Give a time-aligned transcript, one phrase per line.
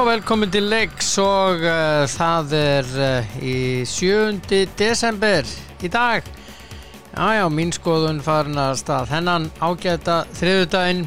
[0.00, 4.38] Og og velkomin til leiks og uh, það er uh, í 7.
[4.78, 5.44] desember
[5.84, 6.24] í dag.
[7.12, 9.10] Já, já, mín skoðun farin að stað.
[9.12, 11.02] Hennan ágæta þriðudaginn.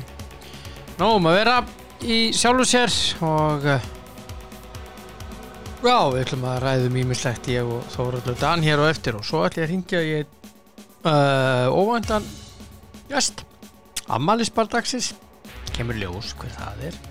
[0.99, 1.55] Nóum að vera
[2.05, 2.93] í sjálfu sér
[3.25, 3.88] og uh,
[5.81, 9.41] já, við ætlum að ræðum ímislegt ég og Þóraldur Dan hér og eftir og svo
[9.47, 10.21] ætlum ég að ringja í
[11.81, 12.30] óvæntan
[13.09, 13.41] gæst.
[14.05, 15.16] Ammælisbardagsins.
[15.73, 17.03] Kemur ljós hver það er.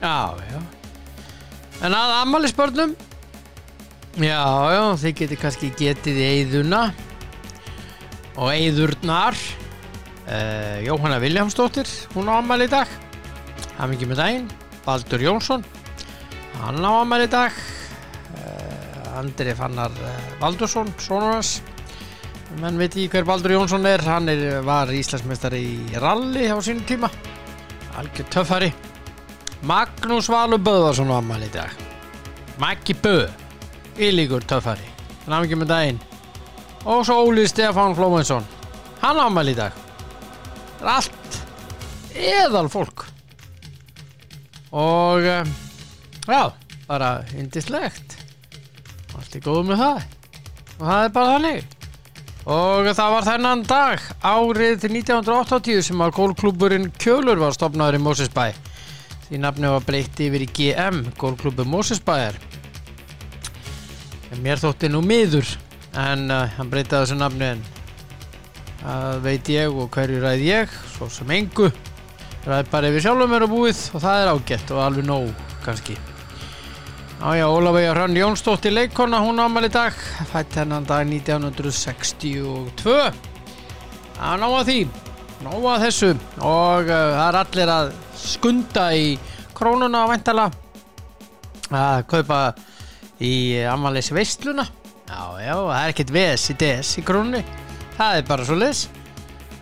[0.00, 0.85] Já, já
[1.84, 2.94] En að ammælisbörnum
[4.16, 4.40] Já,
[4.72, 6.86] já, þið getið kannski getið eðuna
[8.40, 12.88] og eðurnar uh, Jóhanna Viljámsdóttir hún á ammæli í dag.
[13.76, 14.48] Ekki með daginn.
[14.86, 15.66] Baldur Jónsson
[16.62, 17.60] hann á ammæli í dag.
[18.40, 21.58] Uh, Andri Fannar uh, Baldursson, sonur hans.
[22.62, 24.00] Menn veit ég hver Baldur Jónsson er.
[24.08, 27.12] Hann er, var Íslandsmeistar í ralli á sínum tíma.
[28.00, 28.72] Algjör töffari
[29.66, 31.72] Magnús Valur Böðvarsson á ammali í dag.
[32.62, 33.32] Maggi Böð
[33.98, 34.84] Ílíkur töffari.
[35.24, 35.98] Hann hafði ekki með daginn.
[36.86, 38.46] Og svo Óli Stefán Flómensson
[39.00, 39.74] hann á ammali í dag.
[40.78, 41.38] Það er allt
[42.16, 43.06] eðal fólk
[44.76, 45.50] og um,
[46.28, 46.42] já,
[46.86, 48.16] bara indislegt
[49.16, 50.06] allt er góð með það.
[50.76, 51.74] Og það er bara þannig.
[52.54, 58.46] Og það var þennan dag árið 1980 sem að gólklúburinn Kjölur var stopnaður í Mósesbæ
[59.26, 62.38] því nafni var breytt yfir í GM gólklúbu Mósesbæjar
[64.42, 65.48] mér þótti nú miður
[65.96, 67.62] en uh, hann breytaði þessu nafni en
[68.82, 71.70] það veit ég og hverju ræð ég svo sem engu.
[72.46, 75.96] Ræð bara yfir sjálfum er að búið og það er ágætt og alveg nóg kannski.
[77.16, 79.96] Ája, Ólafæja Hrönn Jónsdóttir leikona hún ámæli dag
[80.32, 82.96] fætt hennan dag 1962
[84.16, 84.80] að ná að því
[85.46, 86.10] ná að þessu
[86.44, 89.14] og uh, það er allir að skunda í
[89.56, 90.48] krónuna að vantala
[91.74, 92.40] að kaupa
[93.22, 93.34] í
[93.66, 94.66] amalis veistluna
[95.06, 97.42] já, já, það er ekkert ves í DS í krónunni.
[97.96, 98.86] Það er bara svo les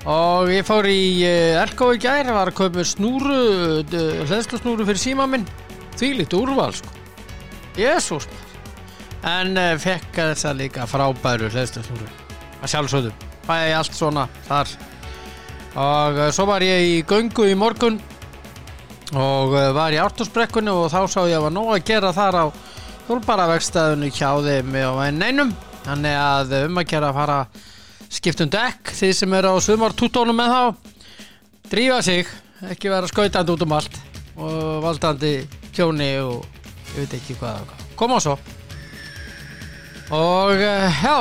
[0.04, 1.24] og ég fór í
[1.62, 3.84] Elko í gær var að kaupa snúru
[4.28, 5.46] hlæðslusnúru fyrir síma minn.
[5.94, 6.90] Því lítið úrval sko.
[7.78, 8.26] Jésús
[9.24, 12.08] en uh, fekk þess að líka frábæru hlæðslusnúru
[12.60, 13.14] að sjálfsögðu.
[13.44, 14.74] Bæði allt svona þar.
[15.80, 17.98] Og svo var ég í göngu í morgun
[19.12, 22.44] og var í ártósbrekkunni og þá sá ég að var nóg að gera þar á
[23.04, 25.52] hjólparavegstæðinu hjá þeim og neinum
[25.84, 27.38] þannig að um að gera að fara
[28.14, 30.62] skiptum dekk því sem er á sumartútónum með þá
[31.74, 32.28] drífa sig,
[32.70, 33.98] ekki vera skautandi út um allt
[34.34, 35.34] og valdandi
[35.74, 36.46] kjóni og
[36.94, 38.38] ég veit ekki hvað koma svo.
[40.14, 41.16] Og já,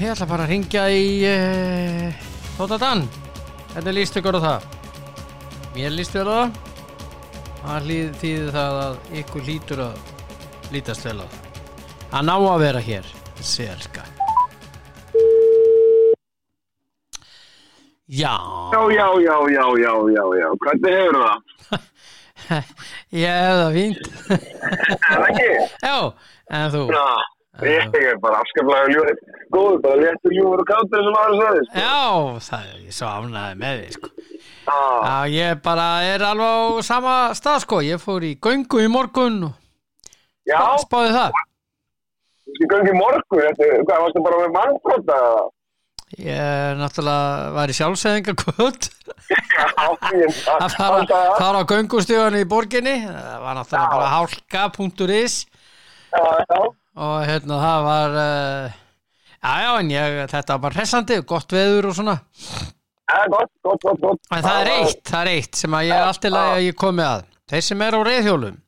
[0.00, 3.04] ég ætla bara að ringja í uh, Tótadan
[3.72, 4.68] hvernig líst ykkur á það?
[5.76, 6.71] Mér líst vel á það
[7.62, 7.90] það
[8.20, 10.00] þýðir það að ykkur lítur að
[10.74, 11.26] lítast vel á?
[12.10, 13.10] Það að ná að vera hér
[13.42, 14.04] selga
[18.12, 18.34] já.
[18.72, 21.38] Já, já, já, já, já, já, já, hvernig hefur það?
[23.22, 24.02] ég hef það fínt
[25.86, 25.96] já,
[26.50, 26.82] en þú?
[26.92, 27.06] Já,
[27.60, 29.18] ég er bara afskaplega ljóður,
[29.52, 31.82] góður, bara léttur ljóður og kátur sem aðra sagði, sko.
[31.82, 34.12] já, það er ég svo ánæði með því sko.
[34.62, 38.88] Já, já, ég bara er alveg á sama stað sko, ég fór í göngu í
[38.92, 39.56] morgun og
[40.48, 41.40] já, spáði það.
[42.42, 45.18] Þú skal gangi morgun, þetta, hvað, varstu bara með mannkvota?
[46.12, 48.88] ég náttúrulega var í sjálfsæðingakvöld
[49.32, 49.68] Já,
[50.12, 51.06] ég, að fara,
[51.38, 52.98] fara á göngustíðan í borginni.
[53.06, 53.94] Það var náttúrulega Já.
[53.96, 55.36] bara hálka.is
[56.12, 56.60] Já, já,
[56.98, 58.78] og hérna það var uh,
[59.42, 62.18] já já en ég, þetta var bara hressandi gott veður og svona.
[63.12, 64.26] Já, gott, gott, gott, gott.
[64.32, 67.04] en það er eitt, það er eitt sem að ég er alltaf að ég komi
[67.04, 67.24] að.
[67.52, 68.60] Þeir sem er á reyðhjólum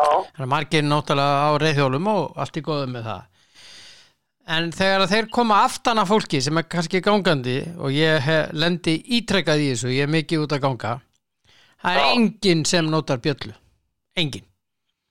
[0.00, 3.26] það er margir náttúrulega á reyðhjólum og allt í góðum með það.
[4.50, 8.26] En þegar þeir koma aftan af fólki sem er kannski gangandi og ég
[8.56, 10.94] lendi ítrekkað í þessu ég er mikið út að ganga
[11.80, 12.14] það er Já.
[12.16, 13.52] enginn sem notar bjöllu.
[14.18, 14.49] Enginn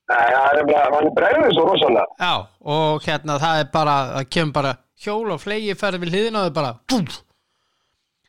[0.10, 2.06] Nei, það er bara, hann bregður svo rosalega.
[2.18, 2.34] Já,
[2.76, 4.72] og hérna það er bara, það kemur bara
[5.04, 7.20] hjól og flegi ferð við hliðina og það er bara búf.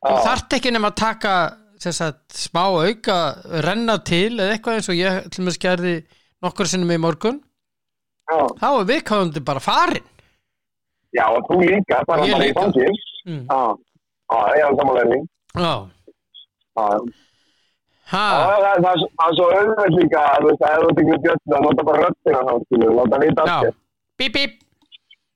[0.00, 0.20] Þú Já.
[0.26, 1.32] þarft ekki nema að taka
[1.80, 3.16] að smá auka,
[3.64, 5.94] renna til eða eitthvað eins og ég til með skerði
[6.44, 7.38] nokkur sinnum í morgun
[8.30, 10.04] Já, þá er viðkvæðandi bara farin
[11.16, 12.66] já, og þú líka, bara Ég bara í líka.
[13.26, 13.40] mm.
[13.48, 13.60] Já,
[14.30, 15.24] já, ég er samanlegning.
[15.56, 15.72] Já, Já,
[16.76, 17.00] ha, Já,
[18.10, 21.20] það, það, það, það er svo auðvitað líka að þú veist, að ef þú tekur
[21.26, 23.78] björn að nota bara röttina þá, skilur, láta já allt.
[24.20, 24.56] Bíp, bíp,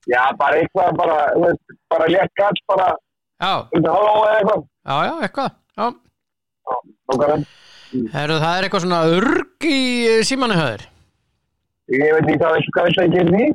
[0.05, 2.89] Já, bara eitthvað, bara, þú veist, bara létt galt, bara,
[3.41, 4.65] já, undir hálfa eða eitthvað.
[4.85, 5.87] já, já, eitthvað Já,
[6.65, 6.75] Já,
[7.15, 7.47] okkar enn.
[8.15, 9.79] Heru, það er eitthvað svona urg í
[10.27, 10.85] símanu höður
[11.95, 13.49] Ég veit ekki hvað viltu hvað viltu að gera því?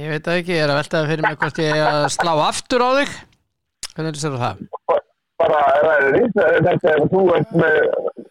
[0.00, 2.32] Ég veit það ekki, ég er að veltaði fyrir mig hvort ég er að slá
[2.46, 3.12] aftur á þig
[3.90, 4.62] Hvernig er það?
[5.40, 7.76] Ba- Bara ræðið þetta er þú ert með,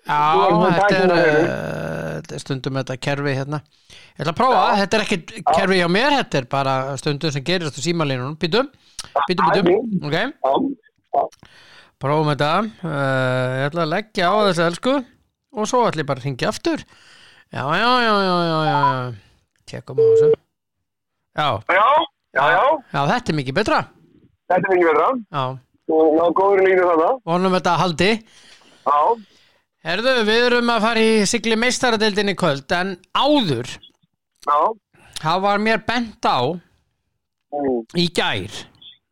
[0.10, 0.20] Já,
[0.54, 3.60] með þetta er, stundum þetta kerfi hérna.
[3.90, 7.46] Ég ætla að prófa, þetta er ekki kerfi hjá mér þetta er bara stundum sem
[7.48, 8.70] gerist á símalínunum Býtum,
[9.28, 11.40] býtum, býtum Ok,
[12.00, 12.52] prófum þetta.
[12.84, 14.94] Uh, Ég ætla að leggja á þessu elsku.
[15.58, 16.84] Og svo ætla ég bara að ringja aftur.
[17.50, 18.14] Já, já, já,
[18.70, 18.78] já,
[19.70, 20.30] Tjekkum á þessu.
[21.40, 21.88] Já, já,
[22.38, 22.46] já,
[22.94, 23.80] já, þetta er mikið betra.
[24.50, 25.10] Þetta er mikið verða.
[25.34, 25.44] Já,
[25.90, 27.10] Ná góður línu þarna.
[27.26, 28.10] vonum þetta að haldi.
[28.86, 29.00] Já,
[29.80, 33.70] Herðu, við erum að fara í sigli meistaradeildin í kvöld en áður,
[34.44, 34.58] já,
[35.22, 38.60] það var mér bent á mm, í gær.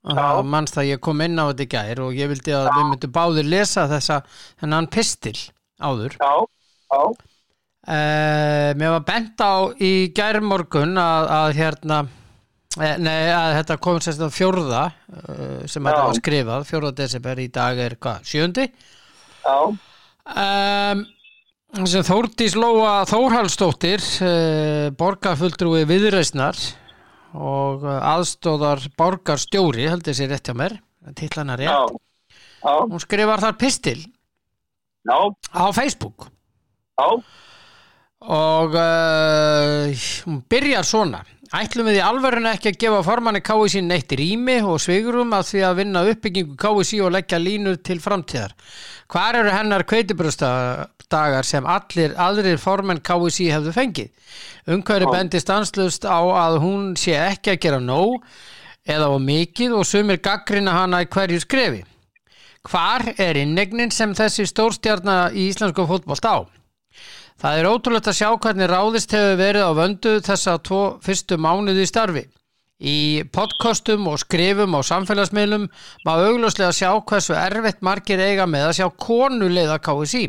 [0.07, 0.39] Já.
[0.43, 3.15] mannst að ég kom inn á þetta í gær og ég vildi að við myndum
[3.15, 4.21] báðir lesa þessa
[4.59, 5.35] þennan pistil
[5.83, 6.15] áður.
[6.19, 6.35] Já,
[6.93, 7.01] já,
[7.87, 12.01] uh, mér var bent á í gær morgun að, að hérna
[12.77, 16.07] nei, að þetta kom sérst á fjórða uh, sem þetta Já.
[16.07, 16.65] var skrifað.
[16.69, 21.05] Fjórða desember í dag er hvað, sjöndi já, um,
[21.87, 26.59] sem Þórdís Lóa Þórhalsdóttir uh, borgarfulltrúi viðreisnar
[27.37, 30.79] og aðstóðar borgarstjóri, held ég sér rétt hjá mér
[31.17, 31.99] tillana já, rétt,
[32.63, 33.99] já, hún skrifar þar pistil
[35.07, 35.19] já,
[35.53, 36.29] á Facebook.
[36.97, 37.07] Já,
[38.27, 41.21] og uh, hún byrjar svona
[41.55, 45.61] ætlum við í alverðinu ekki að gefa formanni KSI neitt rými og svigurum að því
[45.63, 48.55] að vinna uppbyggingu KSI og leggja línur til framtíðar?
[49.07, 54.11] Hvar eru hennar kveitibröstadagar sem allir aðrir formenn KSI hefðu fengið?
[54.75, 58.19] Umhverju bendi stanslust á að hún sé ekki að gera nóg
[58.87, 61.85] eða á mikið og sumir gaggrina hana í hverju skrefi.
[62.67, 66.43] Hvar er innegnin sem þessi stórstjarna í íslensku fótbolt á
[67.37, 71.83] Það er ótrúlegt að sjá hvernig ráðist hefur verið á vöndu þessa tvo fyrstu mánuði
[71.85, 72.23] í starfi.
[72.77, 72.97] Í
[73.33, 75.67] podcastum og skrifum á samfélagsmiðlum
[76.05, 80.25] má augljóslega sjá hversu erfitt margir eiga með að sjá konu leiða KSI.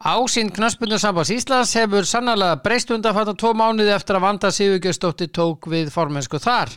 [0.00, 5.66] Ásýnd knaspundur sambans Íslands hefur sannarlega breyst undanfattan tvo mánuði eftir að Vanda Sigurgjörsdóttir tók
[5.74, 6.70] við formensku þar.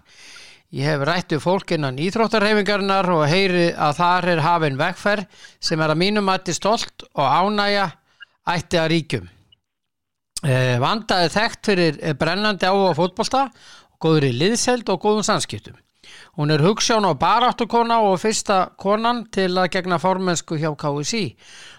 [0.74, 5.82] Ég hef rætt við fólk innan íþróttarhefingarinnar og heyri að þar er hafin vegferð sem
[5.86, 7.92] er að mínum mati stolt og ánægja
[8.50, 9.30] ætti að ríkjum.
[10.44, 13.46] Eh, Vanda er þekkt fyrir eh, brennandi áhuga fótbolta,
[14.04, 15.78] góður í liðseld og góðum samskiptum.
[16.36, 21.24] Hún er hugssjón og baráttukona og fyrsta konan til að gegna formensku hjá KSI.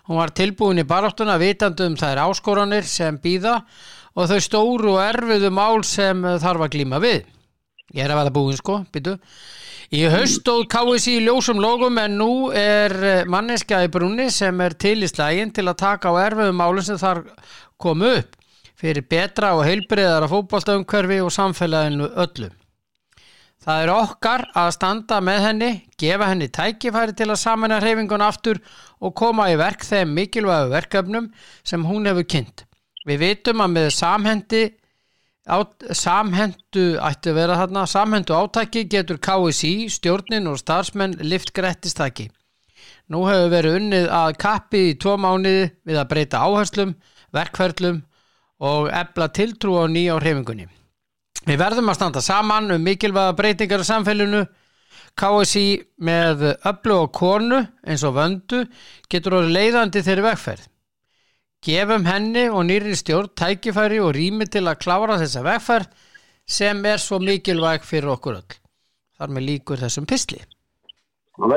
[0.08, 3.58] Hún var tilbúin í baráttuna vitandi um þær áskoranir sem býða
[4.14, 7.24] og þau stóru og erfiðu mál sem eh, þarf að glíma við.
[7.94, 9.18] Ég er að verða búinn sko, býtu.
[9.94, 14.58] Í haust stóð KSI í ljósum logum en nú er eh, manneskja í brunni sem
[14.64, 17.22] er til í slægin til að taka á erfiðum málum sem þar
[17.78, 18.34] komu upp
[18.80, 22.50] fyrir betra og heilbreyðara fótboltaumhverfi og samfélaginu öllu.
[23.64, 25.70] Það er okkar að standa með henni,
[26.00, 28.58] gefa henni tækifæri til að samena hreyfingun aftur
[29.00, 31.30] og koma í verk þeim mikilvægu verkefnum
[31.64, 32.66] sem hún hefur kynnt.
[33.08, 34.64] Við vitum að með samhendi
[35.44, 42.30] át, samhendu ætti að vera þarna, samhendu átaki getur KSI, stjórnin og starfsmenn lift grettistaki.
[43.12, 46.94] Nú hefur verið unnið að kappi í tvo mánuði við að breyta áherslum,
[47.34, 48.00] verkferlum
[48.64, 50.68] og ebla tiltrú á nýja á hreyfingunni.
[51.44, 54.44] Við verðum að standa saman um mikilvæga breytingar í samfélunu.
[55.14, 55.66] KSI
[56.02, 58.64] með öllu og konu eins og vöndu
[59.12, 60.64] getur orðið leiðandi þeirri vegferð.
[61.64, 65.86] Gefum henni og nýri stjórn tækifæri og rými til að klára þessa vegferð
[66.56, 68.56] sem er svo mikilvæg fyrir okkur öll.
[69.16, 70.40] Þar með líkur þessum pisli.
[71.38, 71.54] ok.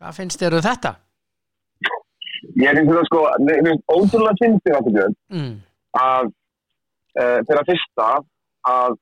[0.00, 0.92] Hvað finnst þér um þetta?
[2.60, 5.56] Ég finnst þetta sko, mér finnst ótrúlega fyndið okkur björn Mm.
[5.98, 6.30] að
[7.20, 8.06] uh, fyrir að fyrsta
[8.70, 8.94] að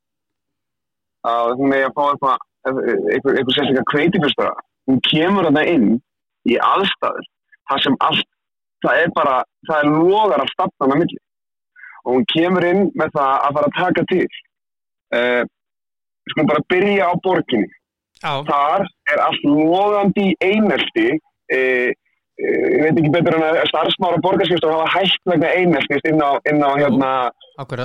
[1.29, 2.81] að hún með að fá eitthvað
[3.13, 4.53] einhver sérstaklega kveitibustara
[4.89, 5.89] hún kemur þarna inn
[6.49, 7.27] í aðstæður
[7.71, 8.27] þar sem allt
[8.85, 11.23] það er bara, það er logar að stafna með milli.
[12.05, 14.27] Og hún kemur inn með það að fara að taka til.
[15.09, 15.43] Uh,
[16.33, 17.71] skulum bara byrja á borginni.
[18.19, 21.09] Já, þar er allt logandi í einelti.
[21.49, 26.19] E, e, ég veit ekki betur en að starfsmára borgarskipstur hafa hægt vegna eineltist inn
[26.21, 27.13] á, inn á hérna,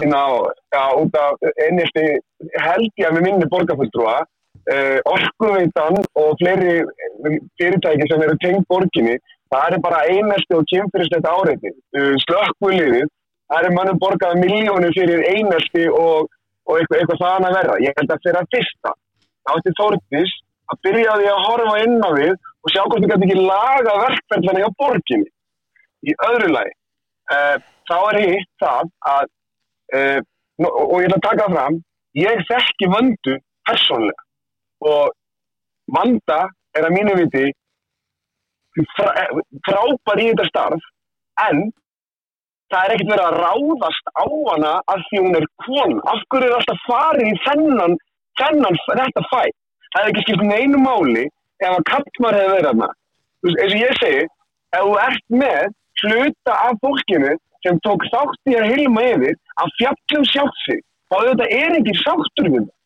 [0.01, 0.25] inn á,
[0.73, 2.07] já, út af einelti.
[2.63, 4.23] Að við minni borgarfulltrúa.
[4.63, 4.75] E,
[5.11, 6.81] orkuveitan og fleiri
[7.59, 9.17] fyrirtæki sem eru tengt borginni
[9.53, 11.73] það er bara einelti og kynfyrirstætt áreiti.
[12.25, 13.05] Slökkvuliðið
[13.51, 16.31] það er mannum borgaða miljónir fyrir einelti og,
[16.67, 17.77] og eitthvað, eitthvað þaðan að verða.
[17.85, 18.93] Ég held að fyrir að fyrsta.
[19.43, 20.35] Þá ætti Þórdís
[20.73, 23.95] að byrja því að horfa inn á við og sjá hvort þið gæti ekki laga
[24.01, 25.29] verkferðlana hjá borginni.
[26.03, 26.73] Í öðru lagi,
[27.31, 27.57] uh,
[27.87, 29.25] þá er hitt það að
[29.95, 30.19] uh,
[30.63, 31.77] og ég ætla að taka það fram,
[32.19, 33.35] ég þekki vöndu
[33.67, 34.23] persónlega
[34.83, 35.13] og
[35.95, 36.39] vanda
[36.77, 37.45] er að mínu viti
[39.67, 40.85] frábær í þetta starf
[41.47, 41.63] en
[42.73, 46.49] það er ekkert verið að ráðast á hana af því hún er kon af hverju
[46.49, 47.95] er alltaf farið í þennan,
[48.41, 49.43] þennan þetta fæ?
[49.93, 51.25] Það er ekki skipt neinu máli
[51.61, 52.83] ef að kappmar hefur verið
[53.43, 54.23] veist, eins og ég segi
[54.73, 55.61] ef þú ert með
[56.03, 60.81] hluta af fólkinu sem tók þátt í að hilma yfir að fjallum sjátt sig
[61.13, 62.79] þá þetta er ekki sáttur við það.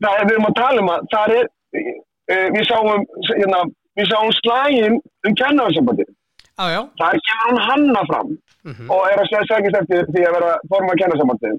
[0.00, 3.60] Er, við erum að tala um að það er uh, við sáum hérna,
[3.98, 6.80] við sáum slægin um kennararsambandi já.
[7.00, 10.96] þar kemur hún hanna fram Mm og er að segja eftir því að vera forma
[11.00, 11.52] kennararsambandi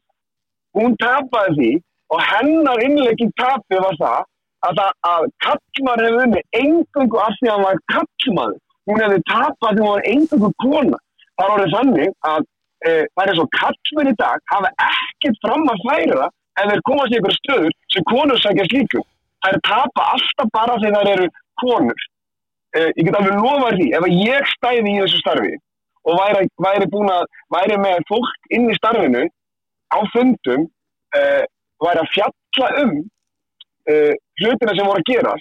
[0.77, 1.71] hún tapaði því
[2.13, 4.19] og hennar innleik í tapið var það
[4.67, 8.59] að, að kallmar hefði unni engungu af því að hann var kallmaður
[8.89, 10.99] hún hefði tapað því að hún var engungu kona.
[11.37, 12.45] Það er orðið þannig að
[12.85, 16.29] e, það er svo kallmenn í dag hafa ekkert fram að færa
[16.61, 19.05] ef þeir komast í ykkur stöður sem konur sækja slíkum
[19.49, 21.29] er tapa alltaf bara því það eru
[21.63, 22.07] konur
[22.79, 25.53] ég get alveg lofa því ef ég stæði í þessu starfi
[26.07, 29.25] og væri, væri búin að væri með fólk inn í starfinu
[29.91, 30.65] á fundum
[31.17, 31.43] uh,
[31.83, 35.35] væri að fjalla um uh, hlutina sem voru að gera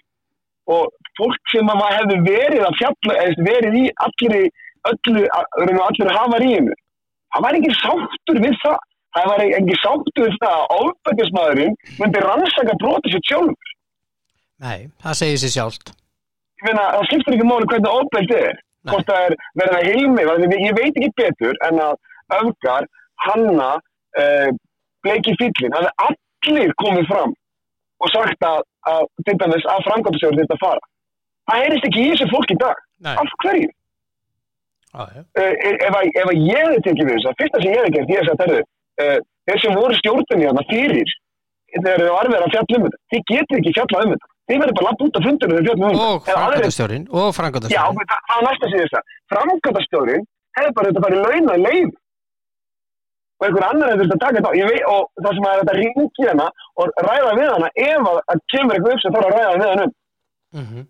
[0.70, 4.36] og fólk sem að maður hefði verið að fjalla eða verið í allir
[4.90, 5.24] öllu,
[5.86, 6.78] allir havaríinu
[7.30, 8.78] það væri ekki sáttur við það
[9.16, 13.76] það væri ekki sáttur við það að ofbækismæðurinn myndi rannsaka broti sér sjálfur
[14.60, 15.92] Nei, það segir sér sjálft.
[16.66, 18.60] Meina, það skiptir ekki máli hvernig ofbeldi er.
[18.88, 20.22] Hvort það er verið að hilmi
[20.64, 21.98] ég veit ekki betur en að
[22.40, 22.86] öfgar,
[23.26, 24.48] hanna uh,
[25.04, 27.34] bleiki fýllin það er allir komið fram
[28.00, 30.86] og sagt að, að til dæmis að framkvæmstjóður þetta fara.
[31.50, 32.80] Það heyrist ekki í þessu fólk í dag.
[33.04, 33.68] Nei, af hverju?
[34.94, 35.22] já, já.
[35.38, 37.92] Uh, ef, að, ef að ég hefði tekið við þessu, það fyrsta sem ég hefði
[37.96, 38.72] gert ég hef sagt,
[39.04, 41.14] uh, þeir sem voru stjórnum hérna fyrir
[41.70, 44.60] þegar þau var verið að fjalla um þetta, þið getur ekki fjalla um þetta þið
[44.60, 47.98] verður bara lapp út af fundunum þegar fjalla um þetta Og framkvæmdastjórin, og Já, framkvæmdastjórin.
[48.10, 49.16] það var næsta síðast það.
[49.32, 50.24] Framkvæmdastjórin
[50.58, 51.90] hefði bara þetta farið launa í leið.
[53.40, 54.58] Og einhver annar hefði þetta að taka þetta á.
[54.60, 58.18] Ég veit, og það sem er þetta ringi hana og ræða við hana ef að,
[58.32, 59.94] að kemur eitthvað upp sem þarf að ræða við hana um.
[60.58, 60.88] Mm -hmm.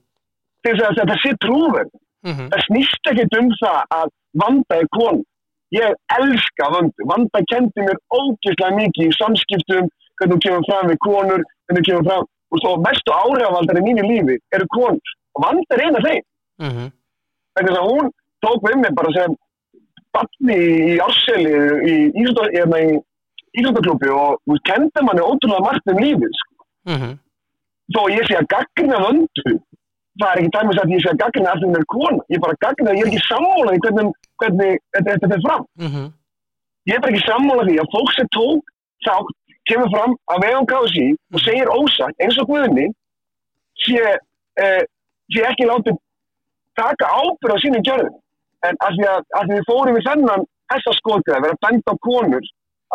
[0.65, 1.93] Þess að þetta sé trúverð.
[2.27, 4.09] Mm Það snýst ekkit um það að
[4.43, 5.23] vanda er kon.
[5.71, 7.07] Ég elska vandu.
[7.13, 9.87] Vanda kendi mér ógeðslega mikið í samskiptum,
[10.19, 13.85] hvernig hún kemur fram við konur, hvernig hún kemur fram, og svo mestu áhrifavaldar í
[13.87, 15.15] mínu lífi eru konur.
[15.35, 16.25] Og vanda er eina þeim.
[16.65, 16.89] mm -hmm.
[17.55, 18.11] þess að hún
[18.45, 19.37] tók við mig bara sem
[20.15, 20.57] barni
[20.95, 21.53] í árseli
[21.93, 21.95] í
[23.59, 26.67] Íslandaklúpi og hún kendi manni ótrúlega margt um lífið sko.
[26.91, 27.15] Mm -hmm.
[27.95, 29.53] þó ég sé að gaggrina vöndu
[30.21, 32.55] það er ekki dæmis að ég sé að gaggrina allir með kona, ég er bara
[32.57, 34.07] að gaggrina ég er ekki sammála í hvernig,
[34.41, 36.07] hvernig þetta, fer fram Mm -hmm.
[36.89, 38.63] ég er bara ekki sammála því að fólk sem tók
[39.07, 39.37] þátt
[39.71, 42.87] kemur fram að vegum kási og segir ósagt eins og Guðni
[43.85, 44.17] sé,
[44.65, 44.83] eh,
[45.33, 45.99] sé ekki látið
[46.79, 48.17] taka ábyrð á sínum gjörðum.
[48.69, 51.95] En að því að, að við fórum í þennan þessa skotið að vera bænt á
[52.07, 52.45] konur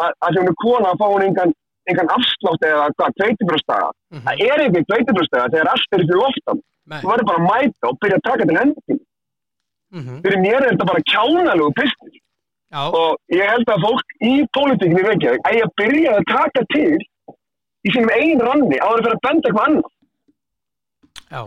[0.01, 1.55] að, að því hún er kona að fá hún engan,
[1.91, 3.89] engan afslátt eða hvað, kveitibröstaga
[4.27, 6.63] það er ekki kveitibröstaga þegar allt er fyrir loftan.
[6.85, 6.99] Nei.
[7.01, 8.99] þú verður bara að mæta og byrja að taka til hendi
[9.95, 10.21] Mm -hmm.
[10.23, 12.15] fyrir mér er þetta bara kjánalegu pistil
[12.73, 16.63] Já, og ég held að fólk í pólitíkinni í Reykjavík eigi að byrja að taka
[16.73, 16.95] til
[17.85, 19.91] í sínum eigin ranni á að vera að benda eitthvað annað
[21.35, 21.41] já.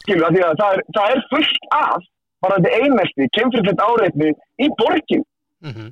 [0.00, 2.08] skilu, að að það er, það er fullt af
[2.40, 4.32] bara þetta einmelti, kemfrillett áreitni
[4.64, 5.26] í borgin
[5.60, 5.88] Mm -hmm.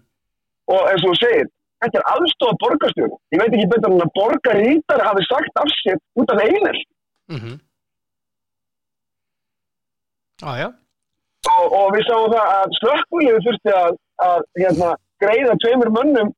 [0.73, 1.49] og eins og þú segir,
[1.85, 5.99] þetta er aðstofa borgarstjóri ég veit ekki betur en að borgarítar hafi sagt af sér
[6.17, 6.87] út af einmelti
[7.29, 7.57] Mm -hmm.
[10.41, 10.69] Já.
[11.59, 14.91] og, og við sáum það að slökkulegu þurfti að, að hérna,
[15.23, 16.35] greiða tveimur mönnum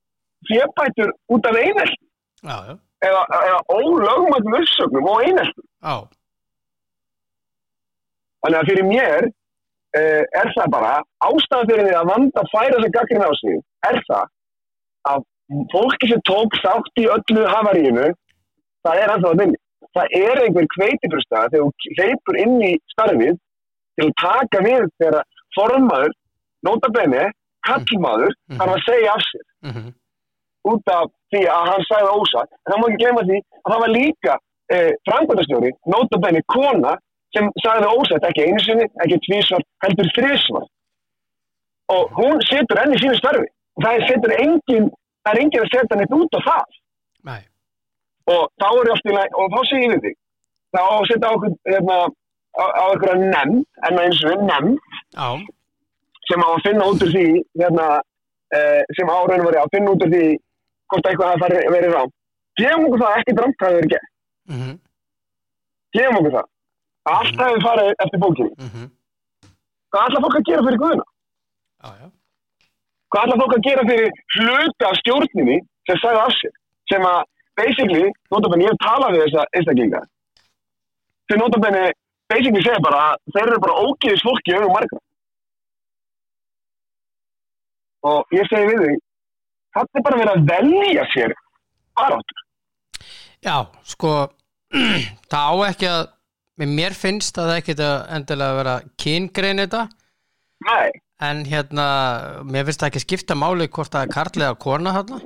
[0.48, 1.98] fjebætur út af einelti
[2.42, 2.74] Já, já.
[3.08, 5.96] eða, eða ólögmættum uppsögnum og einelti Já.
[8.40, 10.92] Þannig að fyrir mér uh, er það bara
[11.28, 13.58] ástæðan fyrir því að vanda færa sig gaggrinn á sig
[13.90, 14.30] er það
[15.10, 15.26] að
[15.72, 18.08] fólki sem tók þátt í öllu havaríinu
[18.86, 19.60] það er ennþá að minni.
[19.96, 23.38] Það er einhver kveitibrustað þegar þú hleypur inn í starfið
[23.98, 25.24] til að taka við þegar
[25.56, 26.12] formaður,
[26.66, 27.24] notabene,
[27.68, 28.58] kallmaður, Mhm.
[28.58, 29.92] þarf að segja af sér Mm -hmm.
[30.72, 32.50] út af því að hann sagði ósatt.
[32.66, 34.34] En það má ekki glemma því að það var líka
[34.74, 36.92] eh, framkvæmdastjóri, notabene kona,
[37.34, 40.64] sem sagði ósatt ekki einu sinni, ekki tvísvar, heldur þrísvar.
[41.90, 43.46] Og hún setur enn í sínu starfi.
[43.82, 44.86] Það er setur engin,
[45.26, 46.64] það er engin að setja neitt út á það.
[47.24, 47.42] Nei.
[48.30, 50.16] Og þá er ég alltaf í lagi, og þá segir við þig,
[50.76, 51.96] þá að setja á okkur, hérna,
[52.62, 54.78] á, á einhverja nefnd, en eins og nefnd,
[55.18, 55.28] Já.
[56.30, 57.24] Sem á að finna út úr því,
[57.60, 57.86] hérna,
[58.58, 60.22] uh, sem áraunum verið að finna út af því
[60.90, 62.10] hvort eitthvað hafi farið- verið rám.
[62.60, 64.08] Gefum okkur það að ekki dramt hafi verið gert.
[64.54, 64.72] mhm,
[65.96, 66.46] Gefum okkur það.
[67.10, 68.54] Að Allt hafi farið eftir bókinni.
[68.64, 68.88] mhm
[69.90, 71.04] Hvað ætla fólk að gera fyrir Guðuna?
[71.82, 72.06] Já, já,
[73.10, 75.56] Hvað ætla fólk að gera fyrir hluta af stjórninni
[75.88, 76.52] sem sagði af sér?
[76.90, 77.24] Sem að,
[77.58, 80.00] basically, notabenni, ég hef talað við þessa einstaklinga.
[81.30, 81.82] Þeir notabenni,
[82.30, 83.02] basically segja bara
[83.34, 84.98] þeir eru bara ógiðis fólki augum margra.
[88.08, 88.94] Og ég segi við því,
[89.76, 91.34] þetta er bara verið að velja sér
[91.98, 92.42] baráttur.
[93.44, 93.56] Já,
[93.88, 94.14] sko
[95.32, 96.02] það á ekki að
[96.70, 99.84] mér finnst að það ekki að endilega vera kyngrein þetta.
[100.68, 100.90] Nei,
[101.24, 101.86] en hérna,
[102.48, 105.20] mér finnst það ekki skipta máli hvort það er karl eða kona þarna.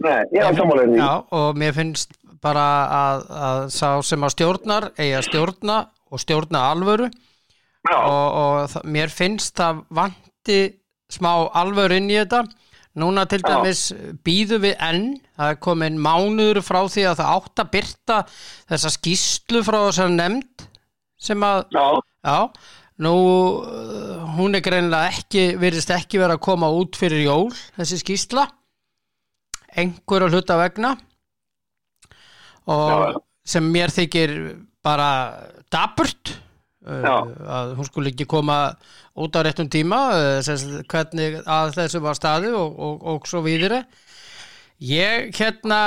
[0.00, 1.00] Nei, ég er sammálaður því.
[1.00, 6.22] Já, og mér finnst bara að, að sá sem að stjórnar eigi að stjórna og
[6.22, 7.10] stjórna alvöru.
[7.90, 10.60] Já, og, og það, mér finnst það vanti
[11.12, 12.44] smá alvöru inn í þetta.
[13.00, 13.84] Núna til dæmis
[14.26, 15.06] býðu við enn.
[15.38, 18.18] Það er komin mánuður frá því að það átt að byrta
[18.72, 20.66] þessa skýslu frá þessar nefnd
[21.20, 21.86] sem að, já,
[22.26, 22.38] já.
[23.00, 23.14] Nú,
[23.64, 27.46] uh, hún er greinilega ekki virðist ekki vera að koma út fyrir jól
[27.78, 28.44] þessi skýsla
[29.78, 30.94] einhverja hluta vegna.
[32.70, 34.34] Og Já, sem mér þykir
[34.84, 35.10] bara
[35.72, 36.34] daburt.
[36.80, 38.72] Að hún skulle ekki koma
[39.20, 43.42] út á réttum tíma uh, sem hvernig að þessu var staði og, og, og svo
[43.44, 43.82] víðire
[44.80, 45.80] ég hérna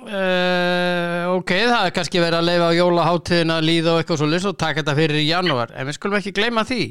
[0.00, 4.52] uh, ok, það er kannski verið að leifa á jólaháttíðin að líða og eitthvað svo
[4.54, 6.82] og taka þetta fyrir í janúar, en við skulum ekki gleyma því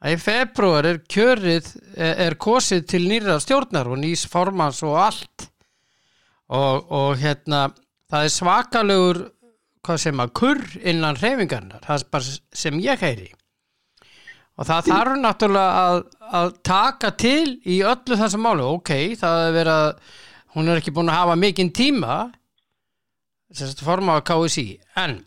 [0.00, 5.50] að í februar er kjörið er kosið til nýra stjórnar og nýs formans og allt.
[6.50, 7.68] Og, og hérna
[8.10, 9.20] það er svakalegur
[9.86, 13.30] hvað sem að kurr innan hreyfingarnar það sem ég heyri.
[14.60, 16.00] Og það þarf náttúrulega að,
[16.36, 20.18] að taka til í öllu þessu málu ok, það er verið að
[20.56, 22.16] hún er ekki búin að hafa mikinn tíma
[23.50, 24.66] þess að forma á KSI
[25.00, 25.20] en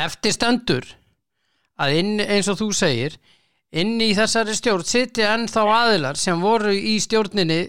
[0.00, 0.86] eftir stendur
[1.80, 3.16] að inn, eins og þú segir
[3.74, 7.62] inn í þessari stjórn sitja ennþá aðilar sem voru í stjórninni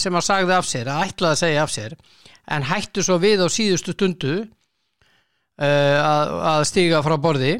[0.00, 1.96] sem að sagði af sér, að ætlaði að segja af sér
[2.50, 4.36] en hættu svo við á síðustu stundu
[5.66, 7.54] að, að stíga frá borði.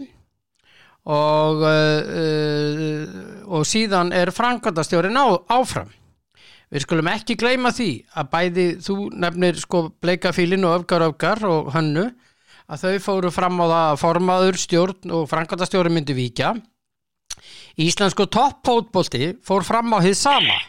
[1.11, 3.21] Og uh, uh,
[3.57, 5.89] og síðan er framkvæmdastjórin á, áfram.
[6.71, 11.73] Við skulum ekki gleyma því að bæði þú nefnir sko bleikafílin og öfgar öfgar og
[11.75, 12.05] hönnu
[12.71, 16.53] að þau fóru fram á það að formaður stjórn og framkvæmdastjórin myndi víkja.
[17.81, 20.61] Íslensku toppfótbolti fór fram á hið sama.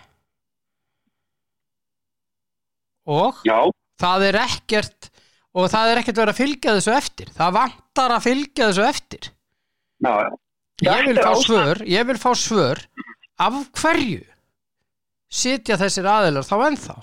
[3.12, 3.60] Og já,
[4.02, 5.11] það er ekkert
[5.58, 9.30] og það er ekkert verið að fylgja þessu eftir það vantar að fylgja þessu eftir
[10.02, 10.14] já.
[10.88, 12.84] ég vil er svör ég vil fá svör
[13.42, 14.26] af hverju
[15.32, 17.00] sitja þessir aðilar þá ennþá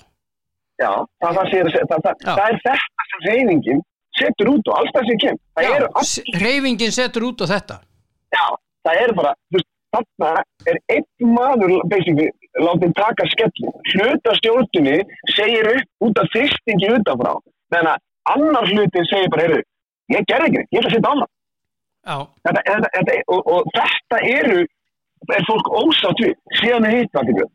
[0.79, 3.81] Já, það, það, sér, það, það, er þetta sem reyningin
[4.15, 5.39] setur út og alls það sem kem.
[5.59, 7.75] All, hreyfingin setur út á þetta
[8.31, 8.45] já,
[8.87, 9.33] það eru bara,
[9.95, 10.31] þarna
[10.69, 11.75] er einn maður,
[12.59, 13.73] látið taka skellin.
[13.93, 14.97] Hluta stjórnunni
[15.35, 17.33] segir upp út af þyrstingi utanfrá.
[17.73, 19.61] Þannig að annar hlutin segir bara, heyrðu,
[20.15, 21.31] ég gerði ekki, ég ætla að setja annað.
[22.09, 24.59] já, Þetta, þetta, þetta, og, og þetta eru,
[25.35, 27.49] er fólk ósátt við, síðan er hitt allir.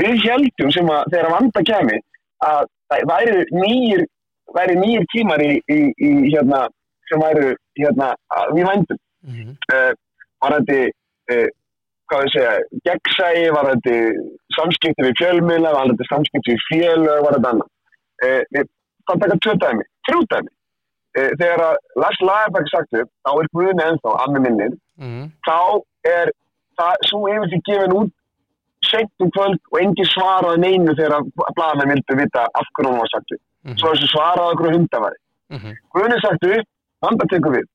[0.00, 1.96] Við heldum sem að þegar vanda kemi
[2.46, 4.04] að það væri nýjir,
[4.54, 6.66] væri nýjir tímar í, í, í hérna,
[7.10, 8.12] sem væri hérna,
[8.56, 9.00] við vændum.
[9.26, 9.92] mhm, Uh,
[10.40, 10.76] var þetta,
[11.34, 11.48] uh,
[12.10, 12.52] hvað við segja,
[12.86, 13.96] gegnsæi, var þetta
[14.56, 17.68] samskipti við fjölmiðla, var þetta samskipti við félög, var þetta annað.
[18.24, 18.70] Uh, við
[19.10, 20.52] fann taka tvö dæmi, þrjú dæmi.
[21.18, 25.24] Uh, þegar að Lars Lagerberg sagt upp, þá er Guðni ennþá, að með minnir, mhm,
[25.48, 25.56] þá
[26.06, 26.30] er
[26.78, 28.12] það svo yfir því gefin út
[28.86, 33.10] seint um kvöld og engin svaraði neinu þegar blaðamenn vildu vita af hverju hún var
[33.12, 33.42] sagt upp.
[33.66, 35.18] mhm, Svo þessu svaraði okkur hundaværi.
[35.50, 36.68] mhm, Guðni sagt upp,
[37.02, 37.66] vanda tekur við.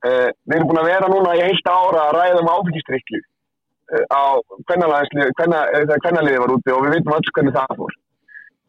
[0.00, 4.04] Uh, við erum búin að vera núna í heilt ára að ræða um áfengistrykju uh,
[4.08, 7.92] á uh, þegar kvennaliði var úti og við veitum alls hvernig það fór.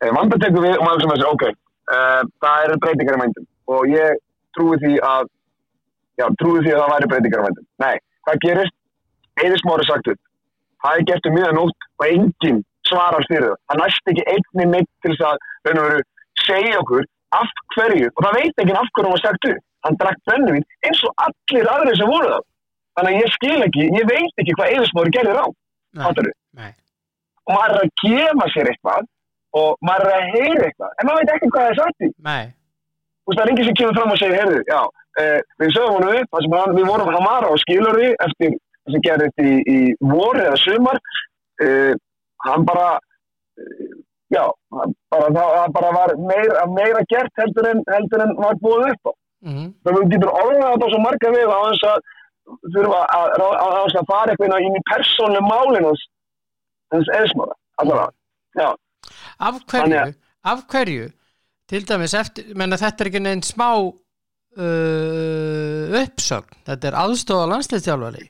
[0.04, 1.46] Uh, vanda tekur við og maður sem þessi, ok,
[1.96, 4.20] uh, það eru breytingar í mændum og ég
[4.58, 5.30] trúi því að,
[6.20, 7.68] já, trúi því að það væri breytingar í mændum.
[7.84, 7.96] Nei,
[8.28, 8.78] hvað gerist?
[9.42, 10.22] Eður smári sagt upp.
[10.82, 13.60] Það er gert um miðan út og enginn svarar fyrir það.
[13.70, 16.06] Það næst ekki einni neitt til þess að raun og veru
[16.42, 19.64] segja okkur af hverju og það veit ekki af hverju hann sagt upp.
[19.86, 22.44] Hann drakk brennivín eins og allir aðrir sem voru það.
[22.98, 25.46] Þannig að ég skil ekki, ég veit ekki hvað eðismári gerir á.
[27.48, 29.08] Og maður er að gefa sér eitthvað
[29.60, 30.92] og maður er að heyra eitthvað.
[30.98, 32.12] En maður veit ekki hvað það er sagt í.
[33.22, 34.82] Þú veist, það er enginn sem kemur fram og segir, heyrðu, já,
[35.22, 39.04] uh, við sögum hann upp, hann, við vorum hann var á skilurði eftir það sem
[39.08, 39.80] gerðist í, í
[40.12, 41.02] voru eða sumar,
[41.66, 41.94] uh,
[42.48, 42.88] hann bara
[44.32, 48.88] já, bara, það, það bara var meira, meira gert heldur en, heldur en var búið
[48.94, 49.14] upp á.
[49.48, 52.10] mm Það við getur orðað þetta svo marga við á þess að
[52.76, 57.56] þurfa að, að, að, að, að fara eitthvað inn í persónlega málinn hans eðsmára.
[57.82, 58.14] Alltaf,
[58.60, 58.68] já,
[59.40, 61.08] af hverju, Þannig af hverju
[61.72, 63.94] til dæmis eftir, menna þetta er ekki neinn smá uh,
[66.02, 68.26] uppsögn, þetta er aðstofa landslýstjálfari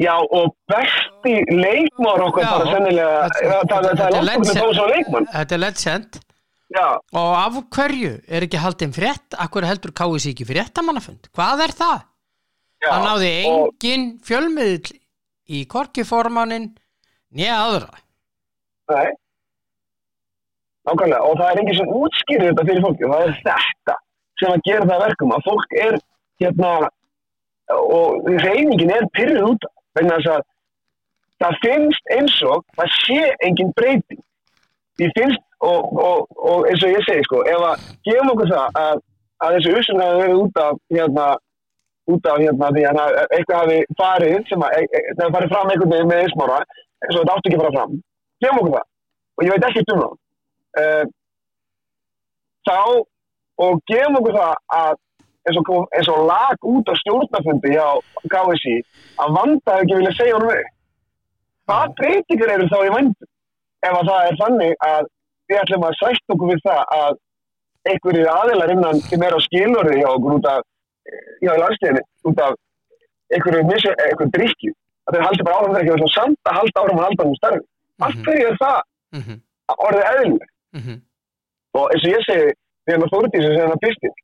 [0.00, 2.50] já, og besti leikmár okkar Já.
[2.54, 5.26] bara sennilega, Þetta- þetta það er leikmann.
[5.34, 6.20] þetta er legend
[7.18, 11.72] og af hverju er ekki haldin frétt akkur heldur káið sér ekki fréttamannafund hvað er
[11.80, 11.98] það?
[12.80, 12.90] já.
[12.92, 14.92] Það náði og- engin fjölmiðl
[15.50, 16.70] í korkiformannin
[17.34, 17.90] nýja aðra
[18.90, 19.10] Nei.
[20.88, 23.96] Nákvæmlega, og það er engin sem útskýrir þetta fyrir fólki og það er þetta
[24.40, 25.98] sem að gera það að verkum að fólk er
[26.40, 26.70] hérna
[27.76, 29.66] og reyningin er pyrrið út
[29.98, 30.46] vegna þess að
[31.40, 34.22] það finnst eins og það sé engin breyting.
[35.00, 38.80] Því finnst og, og, og eins og ég segi sko ef að gefum okkur það
[38.80, 39.04] að,
[39.44, 41.26] að þessu uppsum hafi verið út af hérna
[42.10, 45.52] út af hérna því að eitthvað hafi farið sem að, e, e, það hafi farið
[45.54, 47.94] fram einhvern veginn með eismára eins og þetta átti ekki að fara fram
[48.40, 48.88] gefum okkur það.
[49.36, 50.18] Og ég veit ekki um það
[50.78, 51.04] uh,
[52.68, 52.76] þá
[53.60, 54.98] og gefum okkur það að
[55.48, 57.86] eins og, eins og lag út á stjórnafundi hjá
[58.32, 58.76] KSI
[59.24, 60.68] að vanda hefur ekki vilja segja honum við.
[61.70, 63.28] Hvað breytingar eru þá í vandum
[63.88, 65.08] ef að það er þannig að
[65.50, 67.18] við ætlum að sætt okkur við það að
[67.90, 70.60] einhverjir aðilar innan sem er á skilurði hjá okkur út af
[71.40, 72.52] hjá landstíðinni út af
[73.32, 74.72] einhverju, missi- einhverju drikkju
[75.08, 77.34] að þeir haldi bara áfram þeir ekki verið samt að halda áfram að halda um
[77.40, 77.64] starfi.
[78.00, 78.22] Af Mhm.
[78.26, 78.78] hverju er það
[79.16, 79.38] -hmm.
[79.86, 80.98] orðið eðlileg Mm -hmm.
[81.78, 82.50] og eins og ég segi
[82.86, 84.18] við erum að Þórdísi sem er að pistin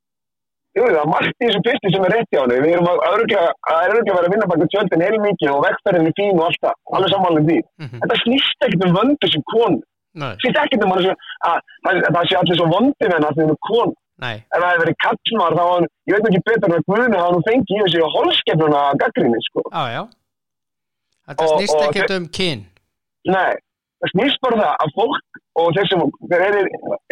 [0.77, 2.99] Jú, það er margt í þessu pisti sem er rétt hjá henni við erum að
[3.11, 3.45] örglega
[3.81, 6.75] er vera að vinna baka tjöldin heil mikið og vegferðin er fín og allt það.
[6.97, 7.59] Alveg samanlega því.
[7.81, 8.01] Mhm.
[8.03, 9.79] þetta snýst ekkert um vöndu sem konu.
[10.17, 11.09] Snýst ekkert um að,
[11.49, 14.37] að, að, að það sé allir svo vondi með henni að þau eru konu nei,
[14.37, 17.21] ef það hefur verið kallmar þá var hann, ég veit ekki betur en að Guðni
[17.21, 19.65] hafa nú fengið í þessi holskefnuna gaggrinni sko.
[19.73, 20.03] á já.
[21.27, 22.65] Þetta snýst ekkert um kyn.
[23.27, 23.53] Nei,
[24.03, 26.01] það snýst bara það að fólk og þeir sem
[26.37, 26.63] eru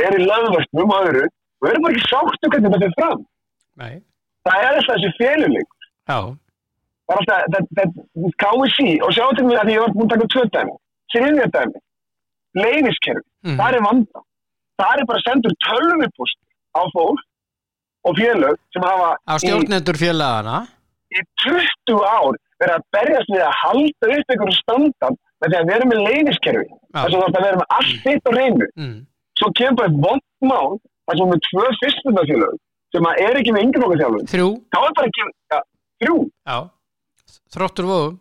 [0.07, 3.21] er í löðvörstum og öðru og eru bara ekki sáttu hvernig þetta fyrir fram.
[3.83, 3.95] Nei,
[4.47, 5.71] það er alltaf þessi féluleik
[6.11, 6.29] það
[7.09, 10.31] er alltaf, það, það, KSI og sjá til mig að ég var búin að taka
[10.35, 10.77] tvö dæmi.
[11.15, 11.81] Þriðja dæmi
[12.55, 13.57] leiðiskerfi, Mhm.
[13.59, 14.21] það er vanda
[14.81, 16.39] það er bara sendur tölvupost
[16.75, 17.21] á fólk
[18.05, 20.57] og félög sem hafa á stjórnendur félagana
[21.15, 25.71] í 20 ár verið að berjast við að halda upp einhverju standard með því að
[25.73, 28.97] vera með leiðiskerfi þess að er að vera með allt þitt og reynu mm.
[29.41, 30.73] svo kemur bara eitt vond mál
[31.05, 32.55] þar sem við með tvö fyrstundafélög
[32.95, 35.23] sem að er ekki með yngri okkar þjálfun Þrjú, þá er bara ekki,
[35.55, 35.59] ja,
[36.05, 36.17] þrjú.
[36.47, 36.59] Já.
[37.55, 38.15] Þróttur vóðum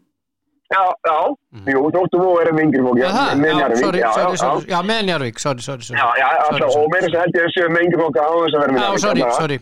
[0.73, 1.17] já, já,
[1.53, 1.67] Mhm.
[1.69, 4.37] jú, þóttu þú erum með yngri fólk Já, það, með já, sorry, já, sorry, já,
[4.41, 4.65] sorry.
[4.73, 5.99] Já, með Njarvík, sorry, sorry, sorry.
[6.01, 6.81] Já, já, Sorry, alltaf, sorry.
[6.81, 8.71] og meira þess að held ég að séu með yngri fólk á þess að vera
[8.73, 9.57] með Já, Njarðvík, sorry, þannig að- sorry,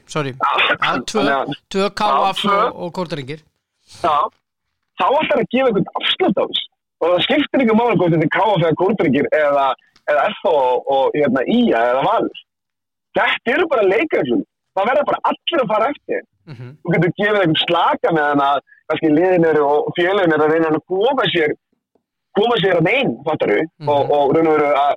[6.48, 6.71] sorry
[7.02, 9.68] Og, það skiptir ekki máli hvort þetta er KF eða Kóldryggir eða,
[10.36, 12.42] FH og, hérna, IA eða Valur.
[13.18, 14.44] Þetta eru bara leikreglum
[14.78, 16.22] það verður bara allir að fara eftir.
[16.48, 16.72] Mm -hmm.
[16.82, 18.60] þú getur gefið einhvern slaka með hann að
[18.90, 21.52] kannski liðin eru og eru að reyna að koma sér
[22.38, 23.90] koma sér að einn, fattaru Mhm.
[23.90, 24.94] og, og raun og veru að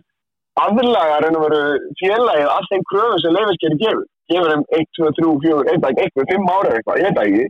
[0.65, 1.63] aðlaga raun og veru
[2.01, 4.05] félagið að þeim kröfum sem leifiskeiri gefur.
[4.31, 7.45] Gefur þeim 1, 2, 3, 4, 1, 1, 1, 5 ára eitthvað, ég veit ekki.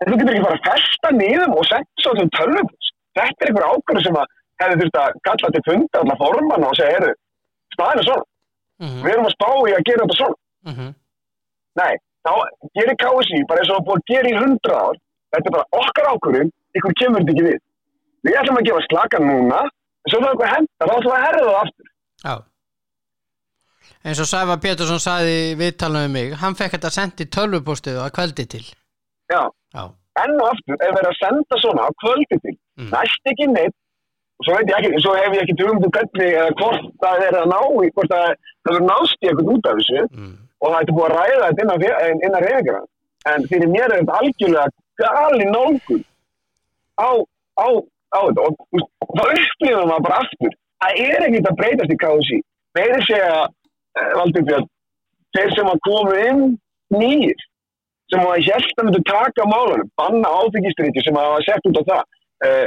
[0.00, 2.68] En þú getur ekki bara að festa nýðum og setja svo til tölvum
[3.18, 4.26] þetta er einhver ákvörðu sem að
[4.62, 7.14] hefði þurft að kalla til funda alla formanna og segja, heyrðu,
[7.74, 8.24] staðin er svona
[8.82, 9.02] Mhm.
[9.04, 10.38] við erum að spá í að gera þetta svona
[10.72, 10.94] Mhm.
[11.80, 11.92] Nei,
[12.26, 12.32] þá
[12.78, 14.96] gerir KSI bara eins og það er búið að gera í hundra ár.
[15.32, 17.58] Þetta er bara okkar ákvörðum, ykkur kemur þetta ekki við.
[18.26, 21.18] Við ætlum að gefa slakan núna, en svo það er eitthvað henda, þá ætlum við
[21.18, 21.86] að herða það aftur.
[22.24, 22.34] Já
[24.04, 27.98] eins og Sæfa Pétursson sagði í viðtalinu um mig hann fekk þetta sendt í tölvupostið
[28.02, 28.64] að kveldi til
[29.30, 29.42] Já,
[29.74, 29.84] Já,
[30.22, 32.56] enn og aftur er verið að senda svona á kvöldi til.
[32.82, 32.90] Mm.
[32.92, 33.74] Næst ekki neitt,
[34.38, 37.58] og svo, ekki, svo hef ég tugum til hvernig eða hvort það er að ná
[37.62, 38.32] hvort það
[38.66, 40.32] það er nást í eitthvað út af þessu mm.
[40.62, 42.80] og það er búið að ræða þetta innan, fé- innan reyðingra.
[43.32, 44.66] En fyrir mér er þetta algjörlega
[45.02, 46.02] gali nálgun
[46.98, 47.10] á,
[47.62, 47.66] á,
[48.12, 51.94] á þetta og þú veist, þá upplifum maður bara aftur það er ekkert að breytast
[51.94, 52.38] í KSI
[52.76, 54.68] meiri segja, uh, Valdur Björn
[55.36, 56.42] þeir sem að komu inn
[56.92, 57.46] nýjir
[58.12, 61.82] sem að hjælta að myndu taka málunum, banna áfengistriki sem að hafa sett út á
[61.88, 62.02] það
[62.48, 62.66] uh,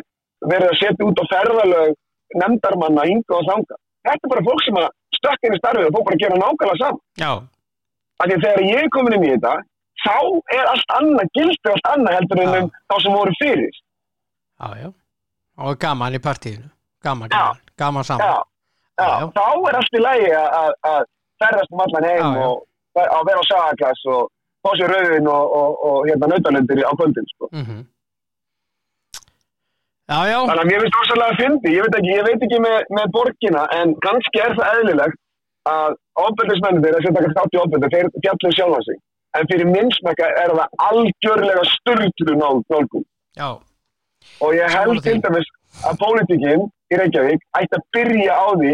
[0.52, 1.94] verið að setja út á ferðalög
[2.42, 5.96] nefndarmanna, hinga og þanga þetta er bara fólk sem að stökk inn í starfið og
[5.96, 7.32] fór bara að gera nákvæmlega saman Já,
[8.22, 9.54] að þegar ég er komin inn í þetta
[10.06, 10.18] þá
[10.58, 12.60] er allt annað, gildi allt annað heldur en Já.
[12.62, 13.78] um þá sem voru fyrir.
[14.62, 14.90] Já, já.
[15.66, 16.68] Og gaman í partíinu.
[17.04, 17.40] Gaman, Já.
[17.40, 18.28] gaman, gaman saman.
[18.28, 18.36] Já,
[19.00, 21.08] Já, Já, þá er allt í lagi að-
[21.42, 22.62] ferðast um allan heim og
[22.96, 24.30] að vera á sagaklass og
[24.64, 27.50] fá sér rauðin og, og, og hérna nautalundir á kvöldin, sko.
[27.52, 27.82] mhm
[30.06, 32.44] Já, já, Þannig að mér finnst það svolítið að fyndi, ég veit ekki, ég veit
[32.46, 35.22] ekki með, með borgina, en kannski er það eðlilegt
[35.72, 39.00] að ofbeldismennir, þessi að taka þátt í ofbeldi, þeir fjallum sjálfa sig.
[39.36, 43.06] En fyrir minnsmekka er það algjörlega styrtlu nálgum.
[43.36, 43.50] já,
[44.42, 45.50] Og ég held til dæmis
[45.90, 46.64] að pólitíkinn
[46.94, 48.74] í Reykjavík ætti að byrja á því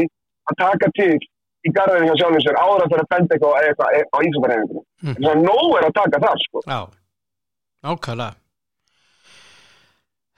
[0.51, 1.15] að taka til
[1.61, 4.85] í garðinu hjá sjálfum sér áður að fyrir að benda eitthvað, eitthvað á ísumbarhefingunum.
[5.01, 5.15] Mm.
[5.15, 6.63] Þannig að nóg er að taka það, sko.
[6.67, 6.79] já
[7.81, 8.33] Nákvæmlega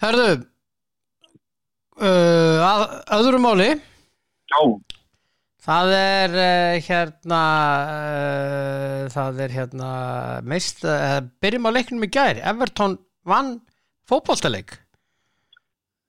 [0.04, 0.53] Herðu
[2.02, 2.84] uh,
[3.18, 3.70] öðru máli.
[4.54, 4.62] Já,
[5.64, 7.42] Það er uh, hérna
[7.88, 9.92] uh, það er hérna
[10.44, 10.84] meist,
[11.44, 12.42] byrjum á leiknum í gær.
[12.44, 13.56] Everton vann
[14.10, 14.76] fótboltaleik.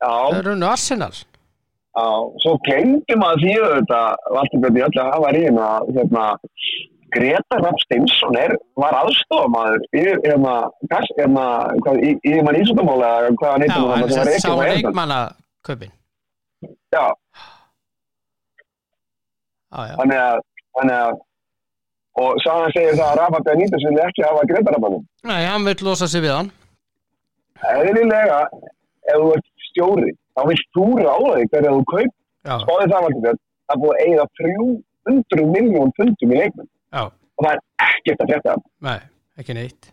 [0.03, 1.15] Já, það er unnu Arsenal.
[1.15, 2.09] Já.
[2.43, 4.01] Svo glemdi maður því þetta,
[4.35, 6.25] Valdur Björn, ég ætla að hafa reyna að, hérna,
[7.15, 8.35] Greta Rapp Stinsson
[8.83, 10.55] var aðstofamaður í, hérna,
[11.21, 11.45] hérna,
[12.03, 15.21] í, í mann ísutamála, hvað hann Já, heitir hann sá leikmanna
[15.67, 15.93] kaupin?
[16.95, 17.07] Já,
[19.75, 20.43] þannig
[20.75, 21.17] þannig að,
[22.23, 25.03] og Sagan segir það að Rafa Benítez vilja ekki hafa Greta Rappanum.
[25.27, 26.51] Nei, hann vil losa sig við hann.
[27.75, 28.39] Eðlilega,
[29.11, 32.15] ef þú ert stjóri, þá vilt þú ráða þig hverja þú kaup.
[32.45, 36.71] Spáðið það, Valdur Björn, það búið að eigða 300 miljón pundum í leikmenn.
[37.35, 38.57] Og það er ekkert að frétta.
[38.85, 38.99] nei,
[39.43, 39.91] ekki neitt.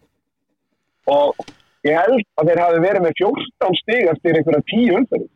[1.09, 1.45] Og
[1.87, 5.29] ég held að þeir hafi verið með 14 stig eftir einhverja 10 umferði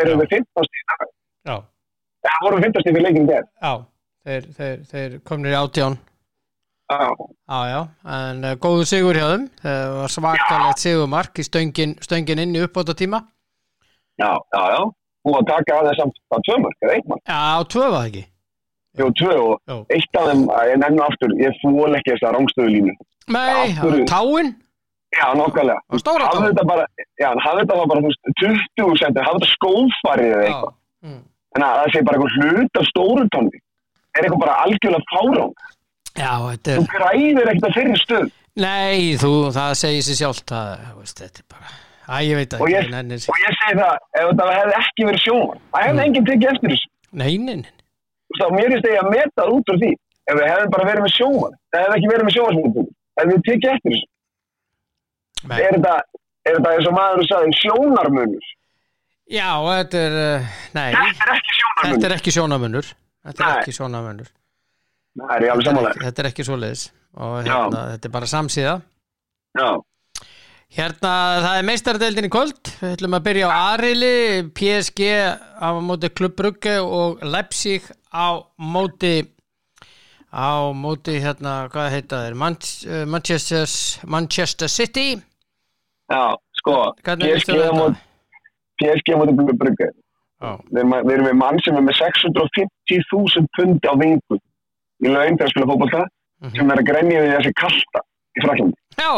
[0.00, 1.08] þeir eru með 15 stig
[1.50, 1.56] Já,
[2.26, 3.72] það voru með 15 stig fyrir leikinu der já,
[4.28, 5.98] þeir, þeir, þeir komnir í átján.
[6.90, 7.80] Já, Já,
[8.18, 9.44] en uh, góðu sigur hjá þeim.
[9.62, 13.20] Það var svakalegt sigurmark í stöngin, stöngin inn í uppbóta tíma
[14.20, 14.80] já, já, já.
[15.28, 17.40] Og að taka að þeir samt að tvö mörg eða mörg, Já,
[17.72, 18.24] tvö var það ekki?
[19.00, 22.72] Jú, tvö og eitt af þeim, ég nefna aftur ég fól ekki þess að rángstöðu
[22.74, 22.94] línu
[23.30, 24.06] Nei, Já, hverju?
[24.10, 24.50] táin
[25.18, 26.84] já, nokkarlega og stóra hafði táin þetta bara,
[27.20, 31.20] já, hafði þetta bara þú veist, 20 sentir, hafði þetta skófarið eða eitthvað, Mm.
[31.56, 33.58] en að það sé bara eitthvað hlut af stóru tónni.
[34.12, 35.52] Er eitthvað bara algjörlega fárán
[36.18, 38.26] Já, þetta þú er græðir ekkert að þeirri stöð
[38.60, 41.68] Nei, þú, það segir sér sjálft það, þú veist, þetta er bara
[42.10, 45.02] Æ, ég veit Og ekki, ég- ég og ég segi það, ef þetta hefði ekki
[45.08, 46.88] verið sjóman það hefði enginn tekið eftir þessu.
[47.12, 47.72] Nei, nei, nei.
[48.26, 48.86] Þú veist, þá mér finnst
[55.48, 55.94] er þetta,
[56.46, 58.48] er þetta eins og maður sagði sjónarmunur?
[59.30, 60.88] Já, þetta er, uh, nei.
[60.90, 62.88] Þetta er ekki Þetta sjónarmunur er ekki sjónamunur
[63.20, 63.60] Þetta er Nei.
[63.60, 63.74] ekki
[65.36, 66.82] er ég alveg Þetta er samanlega ekki, þetta er ekki svoleiðis.
[67.20, 68.74] Og hérna, þetta er bara samsíða.
[69.58, 69.68] Já,
[70.70, 72.68] Hérna, það er meistaradeildin í kvöld.
[72.78, 74.10] Við ætlum að byrja á Arili.
[74.54, 75.08] PSG
[75.58, 79.16] á móti Klubb Brugge og Leipzig á móti
[80.30, 82.36] á móti hérna, hvað heita þeir?
[82.38, 83.66] Uh, Manchester,
[84.06, 85.18] Manchester City
[86.10, 86.22] já,
[86.60, 86.76] sko
[88.80, 89.88] PSG mútið blöðu brugga
[90.72, 94.38] við erum með mann sem er með 650.000 pund á vingu
[95.04, 96.06] í laun til að spila fótbolta
[96.40, 96.54] Mhm.
[96.56, 98.00] sem er að grenja við þessi kalta
[98.32, 99.12] í Fraklandi Já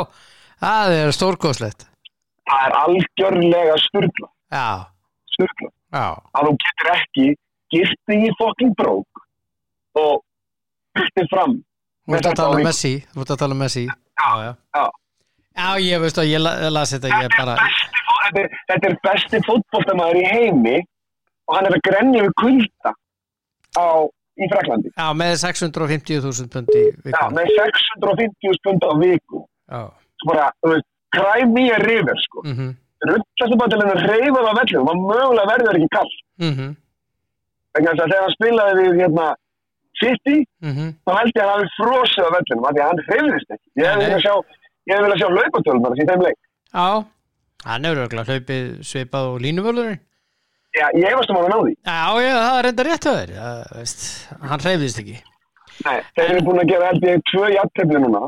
[0.62, 1.84] það er stórkóðslegt
[2.50, 4.66] það er algjörlega sturgla Já,
[5.30, 7.26] sturgla já, að þú getur ekki
[7.76, 9.22] girti í fokking brók
[10.02, 10.18] og
[10.98, 11.54] girti fram
[12.08, 12.64] þú ert að tala um.
[12.66, 13.86] Messi Þú ert að tala um Messi.
[13.86, 14.50] Já, já.
[14.74, 14.84] já.
[15.56, 18.96] Já, ég veist að ég la- ég las þetta ég bara þetta, er, þetta er
[19.04, 20.76] besti fótboltamæður í heimi
[21.48, 22.92] og hann er að grenja við kulda
[23.76, 23.86] á,
[24.38, 29.42] í Fraklandi Já, með 650.000 pund í já, með 650 pund á viku.
[29.72, 32.44] Svo bara, þú veist, cry me a river sko.
[32.46, 36.12] mhm, rullast bara til að reyfa það vellum og mögulega verður ekki kall
[37.72, 39.28] þess að þegar hann spilaði við hérna,
[40.02, 40.88] City, mhm.
[41.06, 43.66] þá held ég að hann hafi frosið á vellunum af því að hann hreyfðist ekki.
[43.76, 44.02] Ég Nei, nei.
[44.02, 44.34] viljað sjá,
[44.88, 46.40] ég hefði viljað sjá laupatölunar í þeim leik.
[46.72, 46.86] Já,
[47.66, 50.00] hann hefur örugglega hlaupið svipað og línuvölurinn
[50.72, 51.72] Já, ég um hann að ná því.
[51.84, 53.32] Já, já, það er enda rétt að
[53.76, 54.04] veist,
[54.40, 55.18] hann hreyfðist ekki.
[55.84, 58.22] Nei, þeir eru búin að gera held ég tvö jafntefni núna,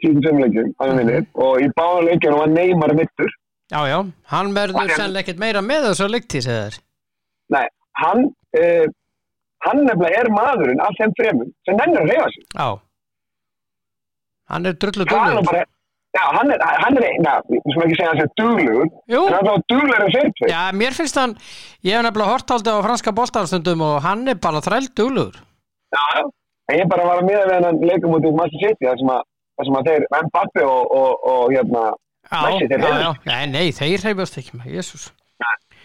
[0.00, 3.34] síðan tveim leikjum, hann minnir, og í báðan leikjum var Neymar mittur.
[3.72, 3.98] Já, já,
[4.32, 6.80] hann verður sennilega ekkert meira með þessu leiktíð, segir þér
[7.52, 7.66] Nei,
[8.00, 8.24] hann,
[8.62, 8.86] uh,
[9.66, 12.48] hann nefnilega er maðurinn af þeim fremum sem nennir að reyfa sig.
[12.56, 12.68] Já.
[14.52, 15.60] Hann er drullu Það
[16.12, 18.26] er bara, já, hann er, hann er, na, við skulum ekki segja að hann sé
[18.40, 20.50] duglegur, Jú, en hann er duglegur en þeir tveir.
[20.52, 21.34] já, mér finnst hann
[21.82, 25.40] Ég hef nefnilega hort aldrei á franska boltarstundum og hann er bara þræll duglegur.
[25.92, 26.22] Já, já.
[26.70, 29.10] En ég bara var að miða við hennan leikum út í Master City, þar sem
[29.16, 29.24] að,
[29.66, 31.82] sem að þeir, Mbappi og, og, og hérna,
[32.32, 33.26] Já, Messi, þeir já, hreyfast.
[33.26, 35.08] já, nei, þeir hreyfast ekki með, jésús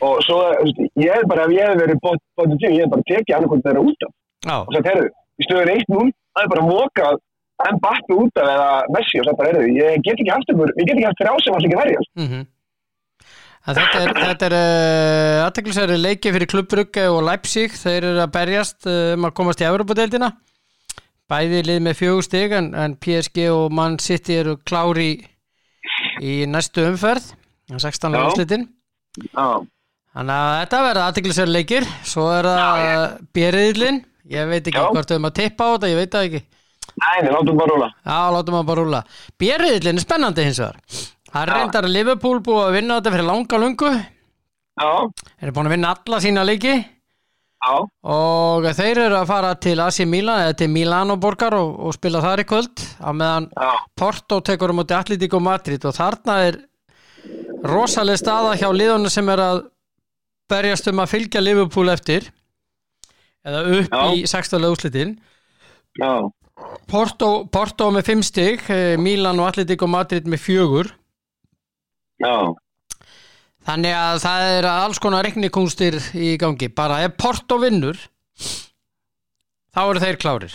[0.06, 0.36] og svo,
[1.02, 3.64] ég hef bara, ef ég hef verið bótt bótt tíu, ég hef bara tekið annarkvæmt
[3.66, 4.12] þeirra út af.
[4.46, 5.08] Já, og sagt, herðu,
[5.42, 6.04] í stöður 1-0
[6.38, 7.18] það er bara mókað
[7.66, 10.86] en battu út af eða Messi og bara, herðu, ég get ekki haft ykkur, ég
[10.86, 12.46] get ekki haft þrjá sem allir ekki verjast mhm.
[13.68, 17.74] En Þetta er, þetta er uh, aðteklisæri leiki fyrir klubbrugge og Leipzig.
[17.76, 20.30] Þeir eru að berjast uh, um að komast í Evropadeildina
[21.28, 25.10] bæði lið með fjögur stig en, en PSG og Man City eru klári
[26.24, 27.34] í, næstu umferð
[27.74, 28.16] 16.
[28.16, 28.22] Já.
[28.24, 28.64] úrslitin
[29.34, 29.68] Já,
[30.16, 31.90] Þannig að þetta verða aðteklisæri leikir.
[32.08, 34.00] Svo er það bjeriðlin
[34.32, 34.88] ég veit ekki Já.
[34.94, 36.42] hvort við erum að tippa á þetta ég veit það ekki
[37.04, 39.02] nei, nei, látum bara rúla Já, látum að bara rúla
[39.42, 40.78] Bjeriðlin er spennandi hins vegar.
[41.28, 43.90] Það reyndar að Liverpool búið að vinna þetta fyrir langa lungu
[44.78, 46.76] Já, Þeir eru búin að vinna alla sína leiki.
[47.68, 47.72] Já,
[48.14, 52.22] og þeir eru að fara til AC Milan eða til Milano borgar og, og spila
[52.22, 55.82] þar í kvöld á meðan já, Porto tekur um átti Atletico Madrid.
[55.90, 56.60] Og þarna er
[57.66, 59.64] rosaleg staða hjá liðunum sem er að
[60.48, 62.30] berjast um að fylgja Liverpool eftir
[63.48, 64.04] eða upp Já.
[64.14, 64.70] í 16.
[64.70, 65.16] úslitin
[65.98, 66.12] já,
[66.88, 70.90] Porto, Porto með 5 stig eh, Milan og Atletico Madrid með fjögur
[72.24, 72.34] já,
[73.68, 76.70] Þannig að það er alls konar reiknikúnstir í gangi.
[76.72, 77.98] Bara ef Porto vinnur,
[79.76, 80.54] þá eru þeir klárir.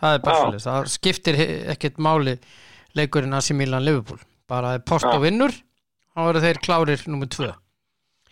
[0.00, 0.40] Það er bara Já.
[0.40, 0.64] svolítið.
[0.64, 1.38] Það skiptir
[1.74, 2.34] ekkert máli
[2.96, 4.22] leikurinn AC Milan Liverpool.
[4.48, 5.20] Bara ef Porto Já.
[5.26, 5.52] vinnur,
[6.16, 7.50] þá eru þeir klárir nummið tvö.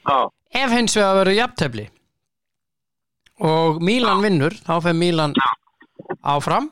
[0.08, 0.16] já,
[0.54, 1.84] Ef hins vegar verður jafntefli
[3.44, 5.36] og Milan vinnur, þá fer Milan
[6.24, 6.70] áfram.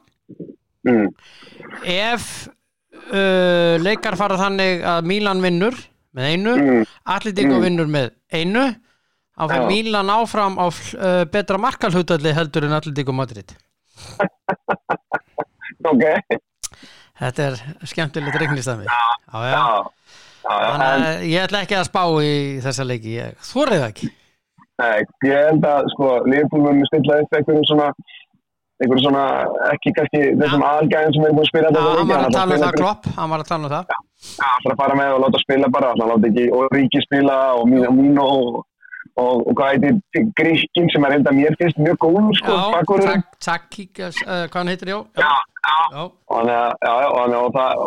[0.88, 1.09] Mm,
[1.88, 5.77] Ef uh, leikar fara þannig að Milan vinnur
[6.16, 6.83] með einu, mm,
[7.14, 7.62] Atletico Mm.
[7.66, 8.64] vinnur með einu
[9.33, 9.68] þá fyrir Já.
[9.71, 13.55] Milan áfram á uh, betra markalhutalli heldur en Atletico Madrid.
[15.83, 16.03] Ok,
[17.18, 17.57] þetta er
[17.90, 19.62] skemmtilegt regnistami já, já.
[20.42, 22.31] Þannig að ég ætla ekki að spá í
[22.62, 23.16] þessa leiki.
[23.49, 24.11] Þorrið það ekki.
[24.83, 27.88] Nei, ég held að, sko, Liverpool mun stilla upp einhverjum svona,
[28.83, 29.23] einhverjum svona,
[29.73, 32.64] ekki kannski þessum aðalgæðin sem er búin að spila þetta hann var að tala um
[32.64, 33.09] það klopp.
[33.18, 33.95] hann var að tala um það
[34.66, 38.27] það fara með og láta spila bara, það láta ekki og Ríki spila og Míno
[38.27, 38.61] og,
[39.16, 43.25] og, og hvað heitir Gríkin sem er enda mér finnst mjög góð, sko, bakvörðurinn.
[43.42, 45.01] Takík, uh, hvað hann heitir, já
[45.62, 47.83] og að, að það,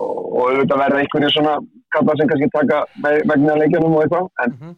[0.80, 1.56] verða einhverju svona
[1.96, 4.76] kallar sem kannski taka vegna leikjanum og eitthvað, en Mhm.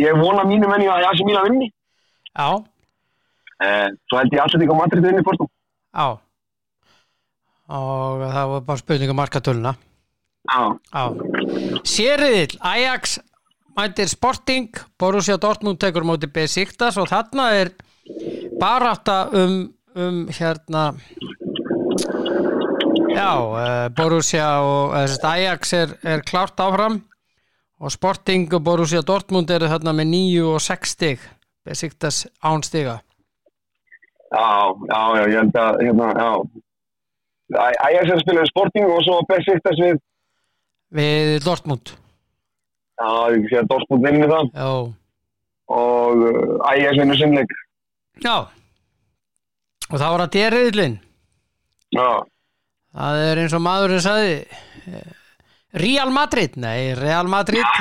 [0.00, 1.68] ég er vona mínu menni að Jasi Míla vinni,
[2.38, 2.48] já,
[3.62, 5.50] eh, svo held ég alltaf ekki á Madrid vinni fórstum.
[5.94, 6.06] já
[7.72, 9.74] og það var bara spurning um markatöluna
[10.42, 11.04] Já, Já.
[11.86, 13.20] Sériðill, Ajax
[13.76, 17.70] mætir Sporting, Borussia Dortmund tekur á móti Besiktas og þarna er
[18.60, 20.92] barátta um, um hérna
[23.14, 26.98] já, uh, Borussia og uh, Ajax er, er klárt áfram
[27.78, 31.22] og Sporting og Borussia Dortmund eru þarna með 9 og 6 stig
[31.62, 32.98] Besiktas án stiga
[34.32, 34.46] já,
[34.92, 36.30] já, já, ég held að, hérna, já,
[37.52, 39.98] Æ- Ajax er að spila við Sporting og svo Besiktas við,
[40.96, 41.92] við Dortmund.
[43.02, 44.50] Já, ég sé að Dortmund vinni það.
[44.56, 44.70] Já,
[45.72, 47.52] og uh, Ajax vinnur sinnleik.
[48.24, 48.36] já.
[49.92, 50.94] og það var að dýriðlinn
[51.92, 52.06] Já,
[52.92, 54.32] Það er eins og maðurinn sagði
[54.88, 55.12] eh,
[55.80, 56.56] Real Madrid.
[56.60, 57.64] Nei, Real Madrid.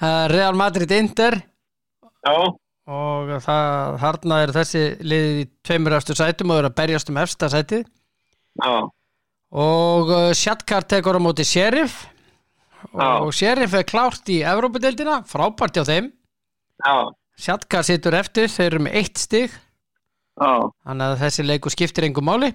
[0.00, 1.34] Eh, Real Madrid Inter.
[2.24, 2.32] Já,
[2.90, 7.20] og það, þarna er þessi liðið í tveimur eftir sætum og er að berjast um
[7.22, 7.84] efsta sætið.
[8.60, 8.74] Já,
[9.50, 12.06] og uh, Shatkar tekur á móti Sheriff.
[12.90, 13.20] Já.
[13.20, 16.08] og Sheriff er klárt í Evrópadeildina, frábært hjá þeim.
[16.80, 16.94] Já,
[17.38, 19.54] Shatkar situr eftir, þeir eru með eitt stig.
[20.40, 20.70] Já.
[20.88, 22.48] þannig að þessi leiku skiptir engum máli.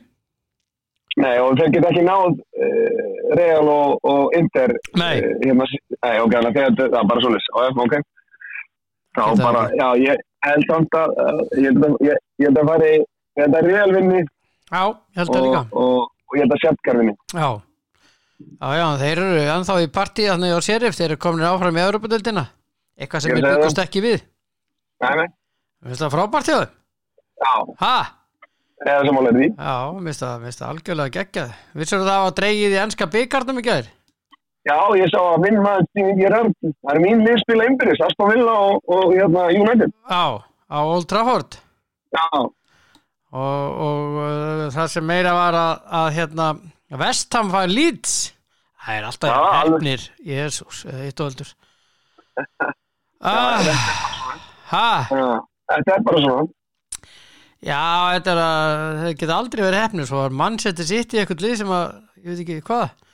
[1.22, 3.06] Nei, og þeir geta ekki náð uh,
[3.38, 5.22] Real og, og Inter Nei.
[5.24, 7.96] uh, nei, ok, það er bara Já, já, ok
[9.16, 11.14] Geta bara, já, ég held samt að
[11.60, 11.96] ég held að,
[12.62, 14.22] að fari ég held að Real vinni.
[14.72, 15.62] Já, ég held það og, líka.
[15.84, 17.16] og, og ég held að Sjapkar vinni.
[17.36, 17.50] Já,
[18.60, 21.84] já, já, þeir eru ennþá í partí þannig á Sheriff, þeir eru komin áfram í
[21.86, 22.46] Európa-deildina
[23.00, 24.22] eitthvað sem Ég byggust ekki við.
[25.04, 25.28] Nei, nei,
[25.84, 26.76] Mér finnst það frábært hjá þeim.
[27.46, 27.96] Já, Ha?
[28.86, 29.48] eða sem álega því.
[29.56, 31.54] Já, mér finnst það, það algjörlega geggjað.
[31.80, 33.90] Vissur það að dreigið í ennska byggarnum í gær?
[34.66, 36.54] Já, ég sá að minn maður Steven Gerrard.
[36.66, 39.92] Það er mín liðspila einbyrðis, Aston Villa og, og hérna United.
[40.10, 41.58] Já, á Old Trafford?
[42.16, 46.48] Já, og, og uh, það sem meira var að, að hérna,
[47.04, 48.16] Vestham fær Leeds.
[48.86, 51.54] Það er alltaf Já, hefnir Jésús, eitt og öldur
[53.26, 53.62] ah,
[55.72, 56.44] þetta er bara svona.
[57.66, 57.86] Já,
[58.18, 61.46] þetta er að það geta aldrei verið hefnir svo að mann setur sitt í eitthvað
[61.46, 61.86] lið sem að,
[62.20, 63.05] ég veit ekki hvað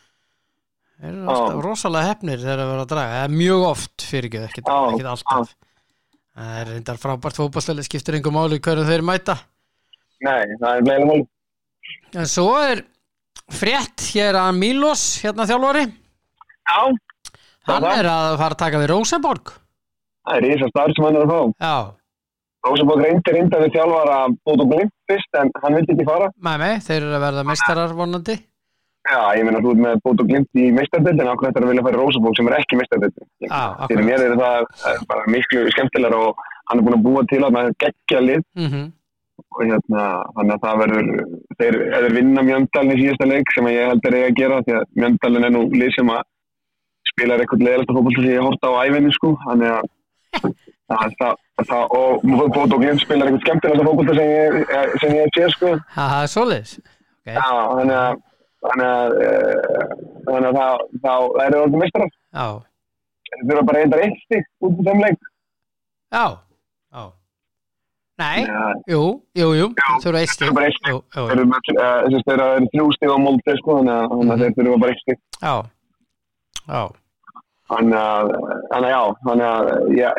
[1.01, 4.41] þeir eru alltaf rosalega hefnir þegar það verður að draga, eða mjög oft fyrir ekki,
[4.47, 5.53] ekkert alltaf.
[6.31, 9.35] Það er reyndar frábært fótballstæli skiptir einhver máli hverju þeir mæta.
[10.21, 11.23] Nei, það er bleið mál.
[12.21, 12.83] en svo er
[13.51, 15.87] frétt hér að Milos hérna þjálfari,
[16.71, 16.81] Já,
[17.67, 17.97] hann það?
[17.99, 19.51] er að fara að taka við Rosenborg
[20.21, 21.41] það er ísa starf sem hann er að fá.
[21.65, 21.75] já,
[22.67, 26.29] Rósabók reyndi reynda við þjálfara Bóto Glimt fyrst, en hann vildi ekki fara.
[26.37, 28.35] með mig, þeir eru að verða meistarar vonandi
[29.01, 31.83] Já, ég meina þú ert með Bóto Glimt í meistardildin, ákveð þetta er að vilja
[31.87, 32.77] fara í Rósabók sem er ekki
[33.41, 34.05] Fyrir akkurat.
[34.05, 34.57] mér er það
[34.91, 38.43] er bara miklu skemmtilegar og hann er búin að búa til að maður geggja lið.
[38.55, 38.91] Mm
[39.51, 40.03] og hérna,
[40.35, 41.07] þannig að það verður
[41.59, 44.85] þeir, þeir vinna Mjöndalinn í síðasta leik sem ég held er að gera því að
[45.01, 46.21] Mjöndalinn er nú lið sem að
[47.11, 49.89] spilar eitthvað leðalasta fókbalta sem ég horta á æfinni sko, þannig að
[51.21, 51.37] það,
[51.71, 52.25] það, og
[52.55, 54.59] Bóto Glimt spilar eitthvað skemmtilegasta fókbalta sem ég,
[55.17, 55.73] ég sé sko.
[56.05, 56.75] Er svoleiðis.
[57.21, 57.35] Okay.
[57.37, 58.21] Já, þannig að
[58.67, 59.15] þannig að,
[60.27, 61.81] þannig að það, þá það eru orðið
[62.11, 62.45] já,
[63.31, 65.27] Þeir þurfa bara eitthvað eitt stík út í þeim leik.
[66.11, 66.25] já,
[66.91, 67.03] já.
[68.21, 69.03] Nei, Já, jú,
[69.39, 69.67] jú, jú
[70.03, 71.45] þú eru eitt stík Þeir eru
[72.73, 73.17] þrjú stík á
[73.61, 75.21] sko, þannig að, þannig að þeir þurfa bara eitt stík.
[75.41, 75.55] já,
[76.67, 76.83] já.
[77.71, 78.29] Þannig að,
[78.67, 79.67] þannig að já, þannig að,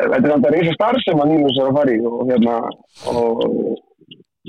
[0.01, 2.55] þetta er þetta reysa starf sem að Nílus er að fara í og hérna,
[3.13, 3.43] og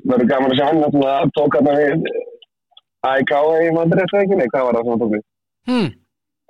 [0.09, 2.07] verður gaman að sjá hann að tóka þarna við
[3.11, 5.25] AIK í nei, hvað var það sem hann tók við?
[5.71, 5.93] hm.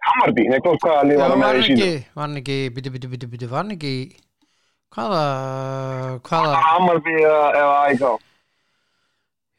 [0.05, 2.91] Hammarby, nei, hvað, hvaða lið Já, var var með í ekki, var hann ekki, byttu,
[2.93, 3.93] byttu, byttu, var hann ekki,
[4.95, 5.23] hvaða,
[6.29, 8.05] hvaða, Hammarby eða, AIK?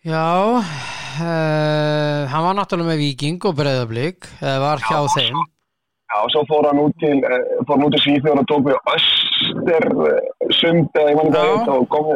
[0.06, 0.28] já,
[1.26, 5.44] uh, hann var náttúrulega með Víking og Breiðablík, eða var hjá þeim,
[6.06, 8.68] Já, og svo fór hann út til, uh, fór hann út til Svíþjóður og tók
[8.70, 9.88] við Öster
[10.60, 11.42] sund eða ég mann Já.
[11.42, 12.12] ekki og kom,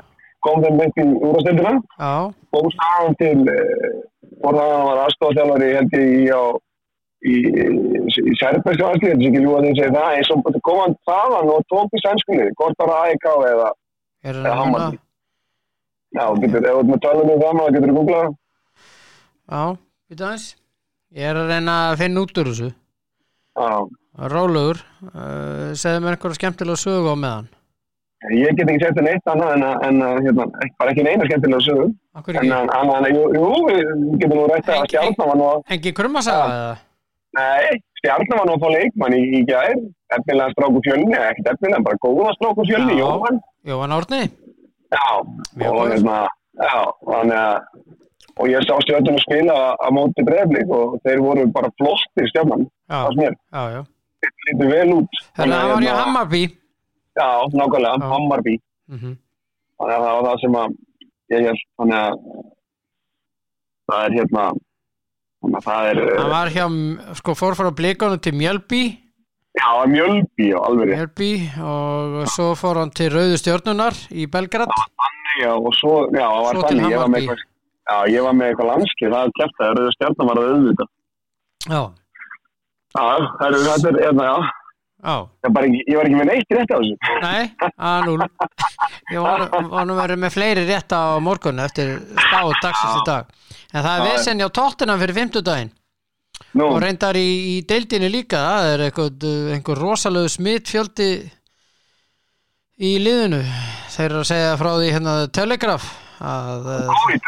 [0.45, 3.97] kom þeim í úrastildina já, og sáðan til, uh,
[4.45, 6.43] hann var aðstofþjálfari held ég í, á,
[7.25, 7.65] í, í,
[8.31, 10.97] í Særbergska aðslið, þetta er ekki ljúa því að segja það, eins og kom hann
[11.09, 13.69] þaðan og tók við sænskunni, hvort var AIK eða,
[14.29, 15.01] hann Hammarby.
[16.15, 18.29] Já, getur, ef með tölunum um það maður, getur þú googlað
[19.49, 19.61] já,
[20.09, 20.47] byttu aðeins,
[21.19, 22.69] ég er að reyna að finna út úr þessu,
[23.59, 23.71] Já,
[24.33, 24.79] rólegur,
[25.11, 27.49] uh, segðu mér einhverja skemmtilega sögu á meðan,
[28.27, 30.45] ég get ekki sett henni eitt annað en að, en að hérna,
[30.81, 31.93] bara ekki neina skemmtilega sögum.
[32.19, 33.91] En hann, hann, jú, jú, við
[34.21, 36.73] getum nú rætt að stjarnan var nú að, engin krummasaga eða,
[37.39, 39.77] nei, stjarnan var nú að fá leikmann í, í gær,
[40.17, 42.97] efnilega stráku fjölni, ekkert efnilega, bara góða stráku fjölni.
[42.99, 43.39] Jóhann.
[43.69, 44.21] Jóhann Árni,
[44.89, 46.17] Já, og hérna,
[46.57, 47.57] já, þannig að,
[48.39, 52.65] og ég sá stjarnan að spila á móti breyflik og þeir voru bara flottir stjarnan,
[52.89, 53.81] já, það sem er, já, já,
[54.25, 55.21] þeir lítur vel út.
[55.37, 56.41] þannig að hann var í hérna, Hammarby,
[57.17, 58.09] Já, nákvæmlega, Já.
[58.13, 58.55] Hammarby,
[58.93, 59.17] mhm,
[59.79, 60.77] þannig að það var það sem að,
[61.33, 62.15] ég held, þannig að,
[63.89, 64.45] það er hérna,
[65.41, 66.65] þannig að það er, hann var hjá,
[67.19, 68.81] sko, fór frá blikunum til Mjölby,
[69.59, 70.93] já, mjölbi og alveg.
[70.93, 71.31] Mjölby
[71.65, 74.69] og svo fór hann til Rauðu stjörnunar í Belgrad.
[75.39, 77.43] Já, og svo, já, það var þannig, ég var með eitthvað,
[77.89, 80.87] já, ég var með eitthvað landskið, það er kæft að rauðu stjarnan var að auðvita.
[81.69, 81.81] já,
[82.89, 83.03] Já,
[83.37, 84.58] það er, þetta er, hérna, já, já,
[84.99, 86.95] ég, bara, ekki- ég var ekki með neitt rétt á þessu.
[87.23, 87.43] nei,
[87.79, 88.19] að núl
[89.13, 93.29] ég var, var nú verið með fleiri rétta á morgun eftir spá dagsins í dag.
[93.73, 95.71] En það er vesen hjá tóttina fyrir fimmtudaginn.
[96.59, 101.09] Nú, og reyndar í, í deildinni líka það er einhver rosalegu smittfjöldi
[102.79, 103.41] í liðinu.
[103.93, 105.89] Þeir eru að segja frá því hérna Telegraph
[106.23, 107.27] að uh, COVID,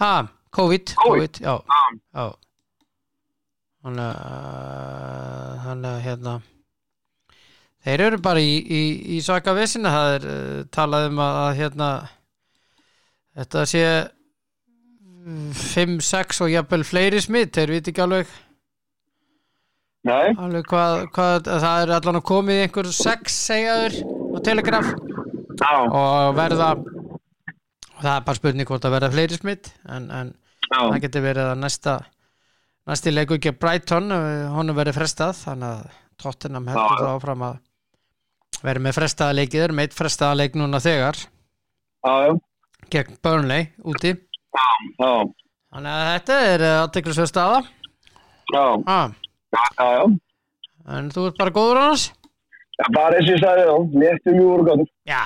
[0.00, 0.12] ha,
[0.56, 0.94] COVID, COVID.
[1.00, 1.54] COVID já,
[2.16, 2.26] já,
[3.84, 4.00] að
[5.64, 6.34] þannig að hérna
[7.86, 8.82] þeir eru bara í, í,
[9.16, 11.90] í svaka vesina það er uh, talað um að, að hérna
[13.40, 13.84] þetta sé
[15.74, 18.30] 5, 6 og jafnvel fleiri smitt, þeir viti ekki alveg
[20.08, 24.94] alveg hvað, hvað það er allan að komið einhver 6 segjaður á Telegraph.
[25.60, 26.70] Já, og verða
[28.00, 30.32] það er bara spurning hvort að verða fleiri smitt en, en
[30.70, 31.96] það getur verið að næsta
[32.88, 37.58] næsti leiku ekki Brighton eh, honum verið frestað þannig að Tottenham heldur það áfram að
[38.58, 41.16] verið með frestaða leikið er meitt frestaða leik núna þegar.
[42.04, 42.32] Já, já,
[42.92, 44.10] gegn Burnley úti.
[44.50, 44.66] Já,
[45.70, 47.58] þannig að þetta er aðteklisverð staða.
[48.50, 49.00] Já, já,
[50.96, 52.04] en þú ert bara góður annars?
[52.80, 54.88] Já, bara þessi stæði, já, léttu mjúur og gáttur.
[55.10, 55.22] já.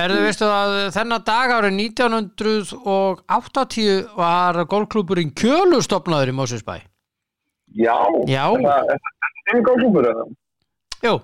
[0.00, 6.76] Erðu veistu að þennan dag árið 1980 var golfklúburinn Kjölu stopnaður í Mósusbæ
[7.74, 7.98] Já,
[8.30, 8.44] Já.
[8.54, 9.02] Það er
[9.50, 10.22] þinn góðklúpur, eða?
[11.04, 11.14] Jú,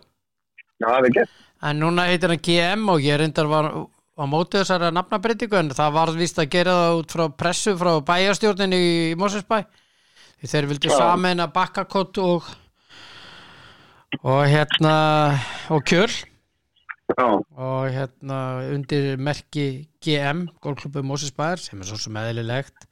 [0.76, 1.36] Já, það er gett.
[1.66, 3.70] En núna heitir hann GM og ég reyndar var
[4.16, 7.90] á móti þessara nafnabreitingu en það var vist að gera það út frá pressu frá
[8.04, 9.62] bæjarstjórninni í Mosesbæ
[10.46, 10.96] þeir vildu Já.
[11.00, 12.46] sameina bakkakott og
[14.22, 14.94] og hérna
[15.72, 16.12] og kjöl.
[17.06, 18.38] Já, og hérna
[18.74, 22.88] undir merki GM, Golfklubbu Mósisbæðar sem er svo sem eðlilegt.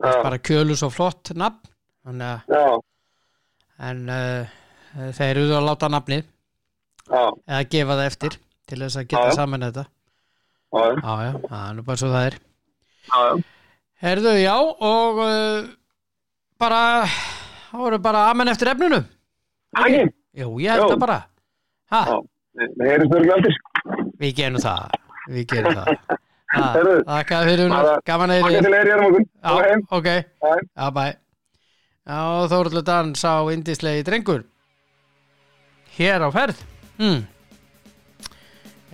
[0.00, 2.80] Bara kjölu svo flott nafn að
[3.80, 4.59] en uh,
[4.94, 8.36] þeir eru að láta nafnið já, eða gefa það eftir
[8.70, 9.84] til þess að geta saman þetta.
[10.70, 12.38] Já, já, það er nú bara svo það er.
[13.10, 13.22] Já.
[14.00, 14.54] Herðu, já,
[14.90, 15.70] og uh,
[16.60, 19.02] bara það voru bara amen eftir efninu.
[19.76, 21.20] Hægir, Jú, ég held það bara.
[21.90, 22.12] Það
[22.80, 23.60] heyrðist þurrlega eftir.
[24.20, 24.98] Við gerum það
[25.30, 26.18] Við gerum það.
[26.50, 27.74] Þakka fyrir hún,
[28.06, 29.26] gaman að heyri
[29.94, 31.04] ok, já, bæ
[32.10, 32.18] Já,
[32.50, 34.42] Þóruldur Dan sá indislegi drengur
[36.00, 36.56] Hér á ferð.
[36.96, 37.28] Hmm.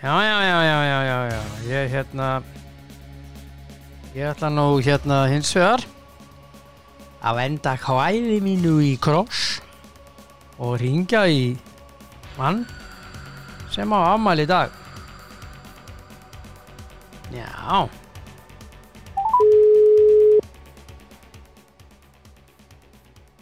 [0.03, 2.43] Já, já, já, já, já, já, Ég hérna
[4.15, 5.85] Ég ætla nú hérna hins vegar
[7.23, 9.61] að venda hvæði mínu í kross
[10.59, 11.55] og ringja í
[12.39, 12.65] mann
[13.71, 14.73] sem á afmæli í dag.
[17.31, 17.87] Já.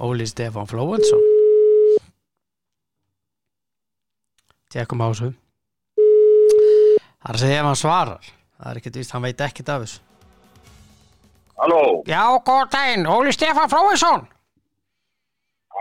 [0.04, 1.34] Óli Stefán Flóensson
[4.74, 5.30] Tekum á þessu.
[5.94, 8.30] Það er að segja ef hann svarar.
[8.58, 10.02] Það er ekkert víst, hann veit ekkert af þessu.
[11.54, 14.24] Halló, Já, góð daginn, Óli Stefán Flóensson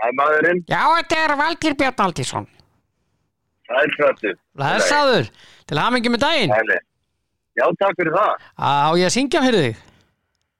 [0.04, 0.62] það er maðurinn.
[0.68, 2.48] Já, þetta er Valgir Björn Aldísson
[3.64, 4.32] Það er frættu.
[4.60, 5.28] Læðsaður,
[5.70, 6.52] til hamingi með daginn.
[6.52, 6.76] Hæli.
[7.56, 8.42] Já, takk fyrir það.
[8.60, 9.78] Á ég að syngja fyrir þig?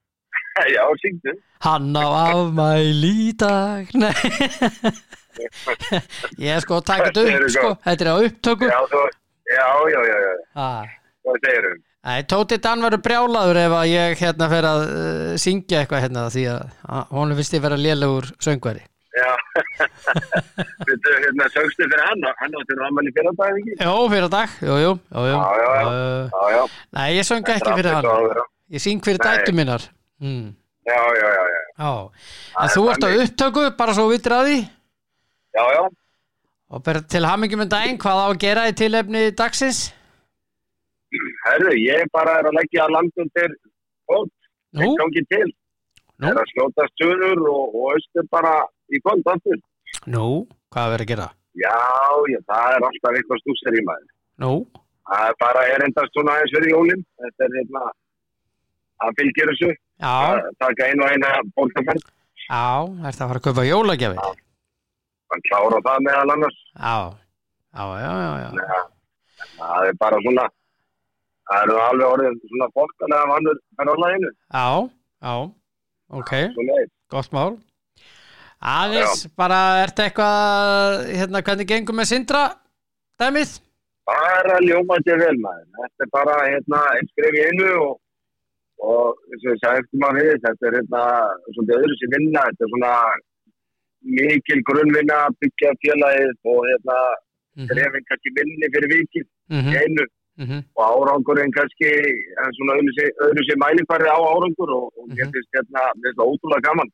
[0.77, 1.35] Já, syngdu.
[1.67, 3.93] Hann á afmæli í dag.
[4.01, 4.15] Nei
[6.43, 7.73] Ég sko taka þetta upp sko.
[7.87, 9.03] Þetta er á upptöku Já, þú,
[9.51, 10.33] já, já, já, já.
[10.55, 10.95] ah.
[11.25, 11.83] Segirum?
[12.05, 16.27] Nei, Tóti Dan verður brjálaður ef að ég hérna fer að uh, syngja eitthvað hérna
[16.33, 19.31] því að honum finnst ég vera lélegur söngveri Já.
[20.89, 22.25] Þetta hérna sögstu fyrir hann.
[22.41, 23.77] Hann átti nú ammali fyrir dag, ekki?
[23.79, 25.37] Jó, fyrir dag, jú, jú, jú, jú.
[25.39, 25.93] Já, já, já.
[26.35, 26.65] Já, já.
[26.99, 28.09] Nei, ég söng ekki fyrir hann
[28.75, 29.87] Ég syng fyrir dættu minnar
[30.19, 30.49] mm.
[30.85, 31.61] Já, já, já, já.
[31.79, 31.93] Já,
[32.57, 34.59] Það en þú ert á upptöku bara svo vitur að því
[35.55, 35.83] Já, já.
[36.75, 39.93] og ber til hamingjum en daginn hvað á að gera í tilefni dagsins
[41.45, 43.53] Herru, ég bara er að leggja landum til
[44.09, 44.31] kvöld.
[44.75, 45.47] Nú, Ég gangi til.
[46.19, 46.27] Nú?
[46.33, 48.55] Er að skjóta stöður og, og austur bara
[48.91, 49.61] í kvöld aftur.
[50.11, 50.25] nú,
[50.75, 51.29] hvað verður að gera?
[51.55, 51.77] Já,
[52.33, 54.09] já, það er alltaf eitthvað stúsir í maður.
[54.43, 54.53] Nú,
[55.05, 57.03] Það er bara er endast svona aðeins fyrir jólinn.
[57.23, 57.81] Þetta er hérna,
[59.05, 59.71] að fylgjur þessu.
[60.01, 62.07] já, Að taka einu og eina bóltaferð.
[62.49, 62.65] já,
[63.07, 64.17] ert að fara að kaupa jólagjafi?
[65.35, 66.59] Hann klára það meðal annars.
[66.79, 66.99] Já,
[67.75, 68.51] já, já, já.
[68.55, 68.83] Ja,
[69.59, 70.45] það er bara svona,
[71.51, 74.31] það eru alveg orðin svona fólkalega vannur ferðarlæginu.
[74.55, 74.69] Já,
[75.27, 75.35] já,
[76.21, 76.87] ok, er.
[77.11, 77.59] gott mál.
[78.75, 82.47] Aðeins, bara, ertu eitthvað, hérna, hvernig gengur með Sindra
[83.19, 83.59] dæmið?
[84.07, 85.67] Bara ljómandi vel maður.
[85.83, 87.93] Þetta er bara hérna skrif í einu og,
[88.87, 91.07] og og ég sagði eftir maður við, þetta er hérna
[91.59, 92.97] svona öðru sem vinna, þetta er svona
[94.05, 96.99] mikil grunnvinna að byggja félagið og hérna
[97.55, 100.05] Mhm, skrefin kannski minni fyrir vikið í mhm, einu.
[100.43, 105.15] Mhm, og árangurinn kannski er svona öðru sér, mælingfæri á árangur og, og Mhm.
[105.15, 106.91] mér finnst hérna, það ótrúlega gaman.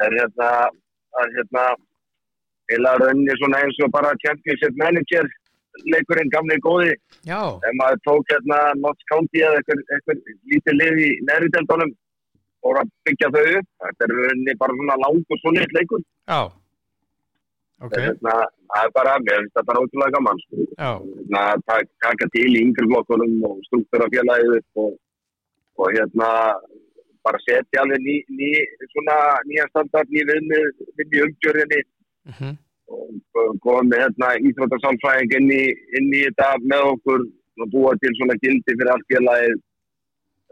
[0.00, 0.48] Það er hérna,
[1.20, 1.64] að hérna,
[2.72, 5.28] eða rauninni svona eins og bara championship manager
[5.92, 6.94] leikurinn gamli góði.
[7.60, 11.50] Ef maður tók hérna Notts County eða eitthvað, lítið lið í neðri
[12.66, 13.68] og að byggja þau upp.
[13.84, 16.02] Þetta er rauninni bara svona langur svo neitt leikur.
[16.30, 16.40] Já.
[17.80, 18.32] Ok, hérna,
[18.68, 20.64] það er bara, mér finnst það bara ótrúlega gaman sko.
[20.68, 24.90] já, hérna, tak, taka til í yngri flokkunum og struktúra félagið upp og,
[25.80, 26.28] og hérna
[27.24, 28.50] bara setja alveg ný, ný
[28.92, 29.16] svona
[29.48, 31.80] nýja standard, ný viðmið viðmið umgjörðinni.
[32.28, 32.52] Mhm,
[33.40, 37.26] og komum með hérna íþróttarsálfræðing inn inn í þetta með okkur
[37.64, 39.56] og búa til svona gildi fyrir allt félagið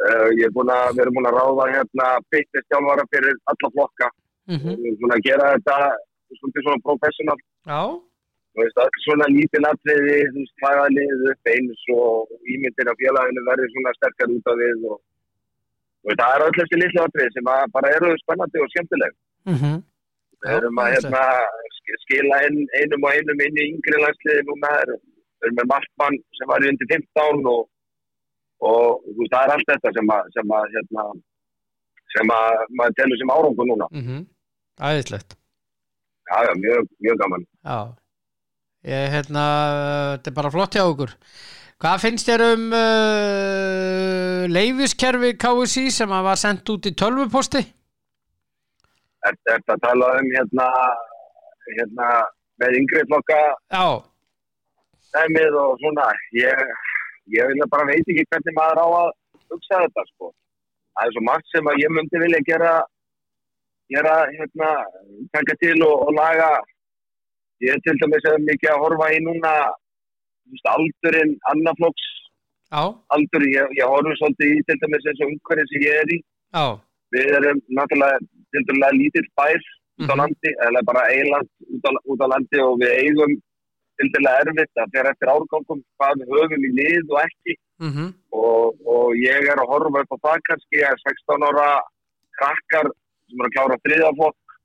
[0.06, 4.08] uh, ég er búin að, við erum búin að ráða hérna fitness-tjálfara fyrir alla flokka.
[4.48, 5.76] Mhm, og við erum svona að gera þetta
[6.38, 7.38] svona, svona professional.
[7.72, 12.96] Já, og veist, öll svona lítið natriði þú veist, hlæðalið upp eins og ímyndir af
[13.02, 14.98] félaginu verður svona sterkar út af við og,
[16.08, 19.14] og það er öll þessi litlu atriði sem bara eru spennandi og skemmtileg.
[19.52, 19.76] Mhm,
[20.38, 21.20] Við erum að hérna,
[21.76, 24.68] sk- skila inn, einum og einum inn í yngri landsliði núna.
[24.82, 24.98] er-
[25.38, 27.66] Við erum með Markmann sem var í undir 15 og,
[28.64, 31.04] og veist, það er allt þetta sem að, sem að, hérna,
[32.16, 33.88] sem að maður telur sem árangur núna.
[33.94, 34.24] mhm,
[34.90, 35.36] æðislegt.
[36.28, 37.46] Já, já, mjög, mjög gaman.
[37.64, 37.78] Já,
[38.90, 39.44] ég, hérna,
[40.16, 41.14] þetta er bara flott hjá okkur.
[41.78, 47.62] Hvað finnst þér um uh, leifiskerfi KSI sem að var sendt út í tölvuposti?
[49.22, 50.66] Þetta er að tala um hérna,
[51.76, 52.08] hérna
[52.58, 53.38] með yngri flokka
[53.70, 53.86] Já,
[55.14, 56.08] dæmið og svona.
[56.34, 56.74] Ég,
[57.36, 59.10] ég vil bara veit ekki hvernig maður á að
[59.52, 60.30] hugsa þetta sko.
[60.98, 62.72] Það er svo margt sem að ég myndi vilja gera,
[63.94, 64.70] gera hérna,
[65.36, 66.48] taka til og, og laga.
[67.64, 69.52] Ég er til dæmis að mikið að horfa í núna
[70.48, 72.04] veist, aldurinn annaflokks
[72.72, 72.82] já,
[73.16, 76.18] aldur, ég, ég horfum svolítið í til dæmis og umhverfið sem ég er í.
[76.54, 76.66] já,
[77.16, 78.18] Við erum náttúrulega
[78.52, 79.58] til dæmis lítill bær
[79.98, 80.18] út á Mhm.
[80.20, 83.32] landi, eða bara eiland út á, út á landi og við eigum
[83.98, 87.54] dæmis erfitt að fyrir eftir árgangum hvað við höfum í lið og ekki.
[87.78, 91.68] Mhm, og, og ég er að horfa upp á það kannski að 16 ára
[92.38, 92.90] krakkar
[93.28, 94.58] sem eru að klára þriðaflokk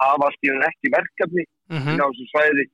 [0.00, 2.66] hafa stíðan ekki verkefni mhm, inn á þessu svæði.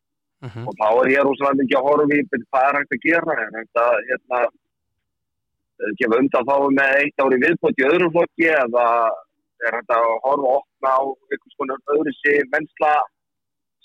[0.47, 3.37] Mhm, og þá er ég rosalega mikið að horfa byrju, hvað er hægt að gera?
[3.43, 3.51] Er
[3.83, 4.41] að hérna,
[5.81, 8.87] eh, gefa undan þá með eitt ári viðbót í öðrum flokki eða
[9.65, 11.03] er hægt að horfa og opna á
[11.33, 12.93] einhvers konar öðru sig mennsla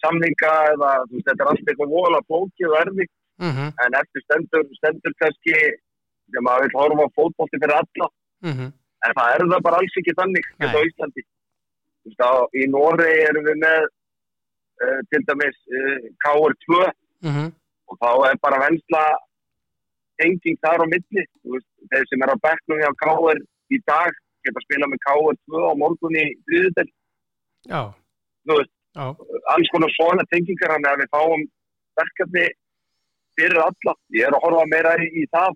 [0.04, 3.14] samninga eða veist, þetta er allt eitthvað vola flókið og erfitt.
[3.41, 8.08] Mhm, en eftir stendur, stendur kannski þegar maður vil horfa á fótbolti fyrir alla.
[8.45, 8.68] Mhm,
[9.06, 10.60] en það er það bara alls ekki þannig Nei.
[10.60, 11.24] hérna á Íslandi.
[12.06, 13.82] Veist, á, í Noregi erum við með
[14.86, 16.86] uh, til dæmis uh, KR2
[17.28, 17.52] mhm,
[17.89, 19.04] og þá er bara vensla
[20.22, 21.26] tenging þar á milli.
[21.54, 23.41] Veist, þeir sem er á bekknum hjá KR
[23.72, 24.14] í dag
[24.45, 26.89] geta að spila með KR2 á morgun í þriðudel
[27.70, 27.82] já,
[28.47, 31.44] þú veist, alls konar svona tengingar hann að við fáum
[32.00, 32.46] verkefni
[33.39, 33.96] fyrir alla.
[34.16, 35.54] Ég er að horfa meira í, það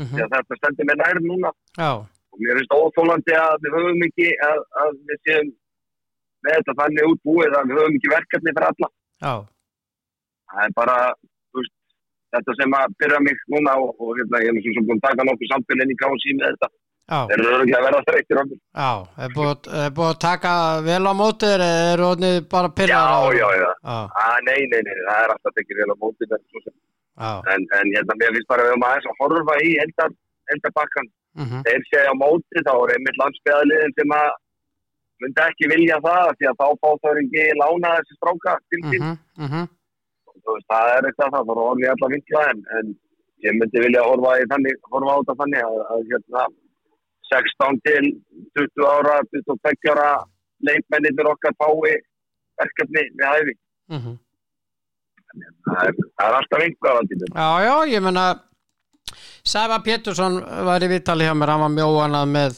[0.00, 1.52] mhm, því að þetta stendur með nær núna.
[1.76, 1.90] Já,
[2.30, 5.50] og mér finnst óþólandi að við höfum ekki að, að við séum
[6.40, 8.90] með þetta þannig útbúið að við höfum ekki verkefni fyrir alla.
[9.20, 9.34] Já,
[10.52, 10.98] það er bara
[11.56, 11.74] veist,
[12.36, 15.08] þetta sem að byrja mig núna og, og hérna, ég er svo sem búin að
[15.08, 16.72] taka nokkuð samfélagin í kási með þetta
[17.10, 18.58] þeir eru örgulega að á mér.
[18.82, 18.90] já,
[19.36, 20.52] búið, er búið að taka
[20.86, 23.70] vel á móti þér eða er orðnið bara pyrrar já, já, já,
[24.24, 26.76] að nei, nei, nei, það er alltaf ekki vel á móti þetta, svo sem.
[27.24, 29.72] já, en, en hérna, mér finnst bara að við höfum aðeins að horfa í
[30.54, 34.30] eldabakkan mhm, þeir segja á móti, þá er einmitt landsbyðaliðin sem að
[35.20, 39.04] myndi ekki vilja það því að þá fá þau ekki lána þessi stráka til sín.
[39.04, 39.68] Mhm, mhm,
[40.40, 42.92] þú veist, það er eitthvað það, það er orðið allar vinkla en, en
[43.44, 46.44] ég myndi vilja horfa, þannig, horfa á þetta þannig að, að hérna,
[47.30, 48.10] 16 til
[48.58, 50.10] 20 ára, 22 ára
[50.66, 51.94] leikmennir okkar fái
[52.60, 53.56] verkefni við hæfi.
[53.94, 54.18] mhm.
[55.30, 56.62] Það er, það er alltaf
[57.10, 57.26] þetta.
[57.34, 58.24] Já, já, ég menna
[59.46, 62.56] Sæfa Pétursson var í viðtali hjá mér, hann var mjóanað með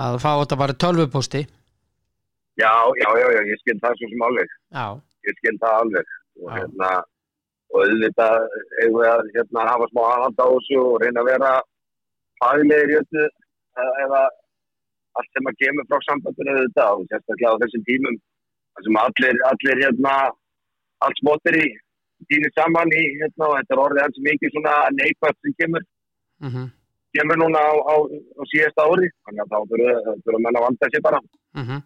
[0.00, 1.42] að fá þetta bara tölvupústi
[2.60, 4.50] Já, já, já, já, ég skil það svo sem alveg.
[4.76, 4.86] Já,
[5.28, 6.10] Ég skil það alveg.
[6.40, 6.54] Og Já.
[6.58, 6.90] hérna,
[7.70, 8.36] og auðvitað
[8.82, 11.52] eigum við að hérna, hafa smá aðhald á þessu og reyna að vera
[12.42, 13.24] faglegir í öllu
[13.78, 14.22] eða
[15.18, 18.18] allt sem að kemur frá sambandinu auðvitað og sérstaklega á þessum tímum
[18.80, 20.14] sem allir, allir hérna
[21.04, 21.66] allt smóttir í
[22.30, 25.86] týnir saman í hérna og þetta er orðið hans mikið svona neikvægt sem kemur,
[26.46, 26.66] mhm,
[27.16, 29.58] kemur núna á, á, á síðasta ári þannig að þá
[30.24, 31.20] þurfa menn að vanda sér bara.
[31.60, 31.82] Mhm.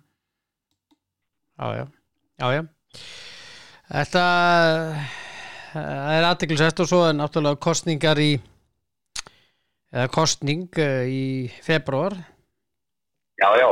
[1.55, 1.85] Já, já,
[2.43, 2.62] já, já.
[3.95, 4.24] Þetta
[5.74, 8.32] það er aðtiklisest og svo er náttúrulega kostningar í
[9.95, 11.24] eða kostning eh, í
[11.64, 12.16] februar
[13.40, 13.68] já, já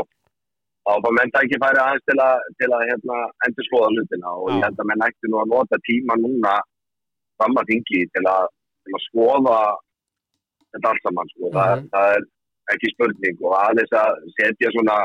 [0.82, 4.54] þá fá menn tækifæri aðeins til að, til að hérna, endur skoða hlutina og Já.
[4.56, 6.54] ég held að menn ætti nú að nota tíma núna
[7.38, 8.48] fram að þingi til að,
[8.86, 9.58] til að skoða
[10.72, 11.50] þetta allt saman sko.
[11.54, 11.88] það, Mhm.
[11.92, 12.22] það er
[12.74, 14.96] ekki spurning og aðeins að setja svona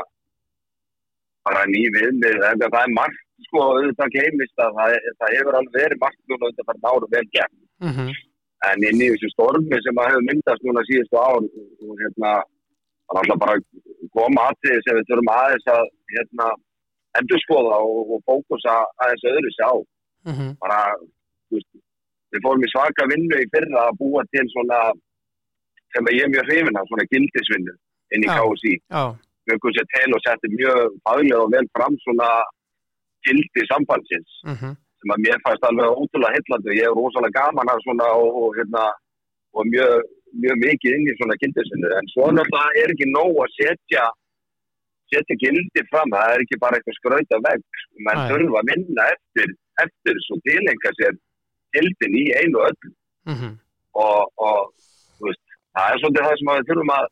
[1.46, 5.78] bara ný viðmið það er margt sko auðvitað gleymist að það, er- það hefur alveg
[5.82, 7.54] verið margt núna auðvitað bara ára vel gert
[7.86, 8.10] mhm,
[8.66, 12.32] en inn í þessu stormi sem að hefur myndast núna síðustu ár og hérna
[13.08, 13.66] það er alltaf bara að
[14.16, 15.84] koma aðrið sem við þurfum aðeins að
[16.14, 16.48] hérna
[17.20, 19.74] endurskoða og, og fókusa aðeins öðru sér á.
[20.28, 20.80] Mhm, bara,
[21.48, 21.70] þú veist,
[22.34, 24.80] við fórum í svaka vinnu í fyrra að búa til svona
[25.94, 27.74] sem ég er mjög hrifin af, svona gildisvinnu
[28.12, 28.36] inn í Já.
[28.42, 29.02] KSI já,
[29.48, 32.28] við komum sér til og settum mjög faglega og vel fram svona
[33.26, 34.36] gildi sambandsins.
[34.52, 36.70] Mhm, sem að mér fannst alveg ótrúlega heillandi.
[36.72, 38.84] Og ég er rosalega gaman að svona og, og, hérna,
[39.56, 40.08] og mjög,
[40.44, 44.08] mjög mikið inn í svona gildisvinnu en svo náttúrulega er ekki nóg að setja
[45.12, 46.12] setja gildi fram.
[46.14, 47.64] Það er ekki bara eitthvað skrauta veg
[48.04, 48.28] Nei.
[48.28, 51.16] þurfa að vinna eftir eftir svo tilenga sér
[51.76, 52.92] gildin í einu og öllu.
[53.28, 53.50] Mhm,
[54.02, 55.44] og, og veist,
[55.76, 57.06] það er svolítið það sem að við þurfum að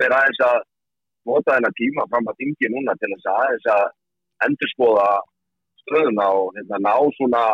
[0.00, 0.58] mér aðeins að
[1.28, 3.84] nota þennan tíma fram að þingi núna til þess að aðeins að
[4.46, 5.08] endurskoða
[5.84, 7.44] stöðuna og hérna, ná svona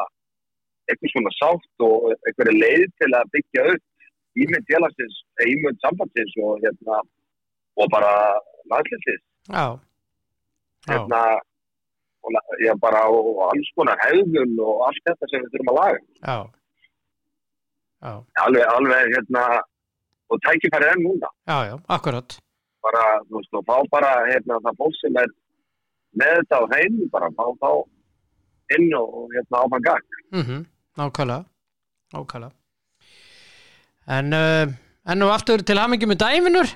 [0.90, 3.84] eitthvað svona sátt og eitthvað leið til að byggja upp
[4.40, 7.00] ímynd félagsins, eh, ímynd sambandsins og hérna
[7.80, 8.12] og bara
[8.70, 9.66] næðlindis já.
[10.88, 11.20] Hérna,
[12.24, 12.32] og
[12.64, 16.00] já, bara og alls konar hefðun og allt þetta sem við þurfum að laga.
[16.26, 16.38] já.
[18.00, 18.12] Já,
[18.46, 19.42] Alveg, alveg, hérna,
[20.32, 21.28] og tækifærið er núna.
[21.50, 22.36] já, já, akkurat.
[22.80, 25.28] Bara, þú veist, og fá bara, hérna, það fólk sem er
[26.16, 27.70] með þetta á hreinu, bara fá þá
[28.76, 30.04] inn og, hérna, áfann gang.
[30.34, 30.60] mm
[31.00, 31.44] nákvæmlega
[32.14, 32.52] nákvæmlega
[34.18, 34.72] en uh,
[35.12, 36.70] enn og aftur til hamingi með dæminur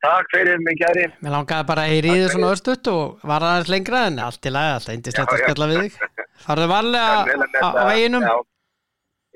[0.00, 1.02] Takk fyrir mig, kæri.
[1.20, 4.46] Mér langaði bara að heyri í þið svona östutt og var aðeins lengra en allt
[4.48, 5.40] í lagi, alltaf Já, já.
[5.42, 5.98] spjalla við þig.
[6.40, 8.24] Farðu varlega á, veginum.
[8.24, 8.36] Já,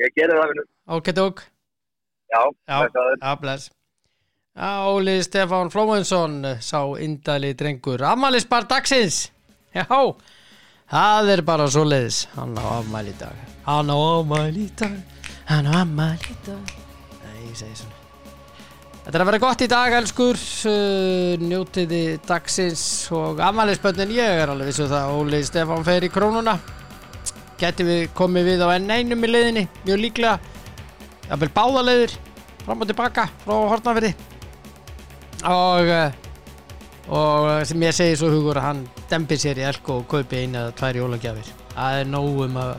[0.01, 0.63] ég gerir það.
[0.97, 1.43] Ok, tók.
[2.33, 2.41] Já,
[2.73, 3.69] Já, bless.
[4.57, 8.01] Já, Óli Stefán Flóinsson, sá indali drengur.
[8.09, 9.27] Amalisbar dagsins.
[9.77, 9.85] Já,
[10.91, 12.25] það er bara svo leiðis.
[12.35, 13.43] Hann á afmæli í dag.
[13.67, 14.97] Hann á afmæli í dag.
[15.51, 16.75] Hann á afmæli í dag.
[17.25, 18.01] Nei, ég segi svona.
[19.05, 20.43] Þetta er að vera gott í dag, elskur.
[20.71, 24.15] Uh, njótiði dagsins og afmælisbönnin.
[24.17, 25.17] Ég er alveg vissu það.
[25.19, 26.59] Óli Stefán fer í krónuna.
[27.61, 29.67] Gæti við komið við á enn einum í leiðinni.
[29.85, 30.39] Mjög líklega.
[31.29, 32.17] Jafnvel báðaleiðir
[32.65, 34.13] fram og tilbaka frá Hortnafyrði
[35.45, 36.15] og eh,
[37.13, 40.77] og sem ég segi svo hugur hann dempir sér í elko og kaupi eina eða
[40.79, 41.53] tvær jólagjafir.
[41.75, 42.75] Það er nóg um að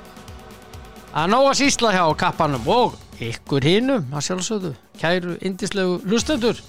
[1.15, 4.73] að nóg að sýsla hjá kappanum og ykkur hinnum að sjálfsögðu.
[4.99, 6.59] Kæru indislegu hlustendur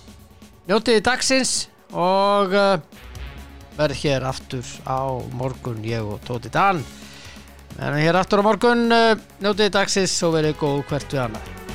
[0.66, 1.56] njótiði dagsins
[1.94, 2.78] og uh,
[3.76, 6.82] verð hér aftur á morgun ég og Tóti Dan.
[7.76, 11.65] En hér aftur á morgun uh, njótiði dagsins og verið góð hvert við annað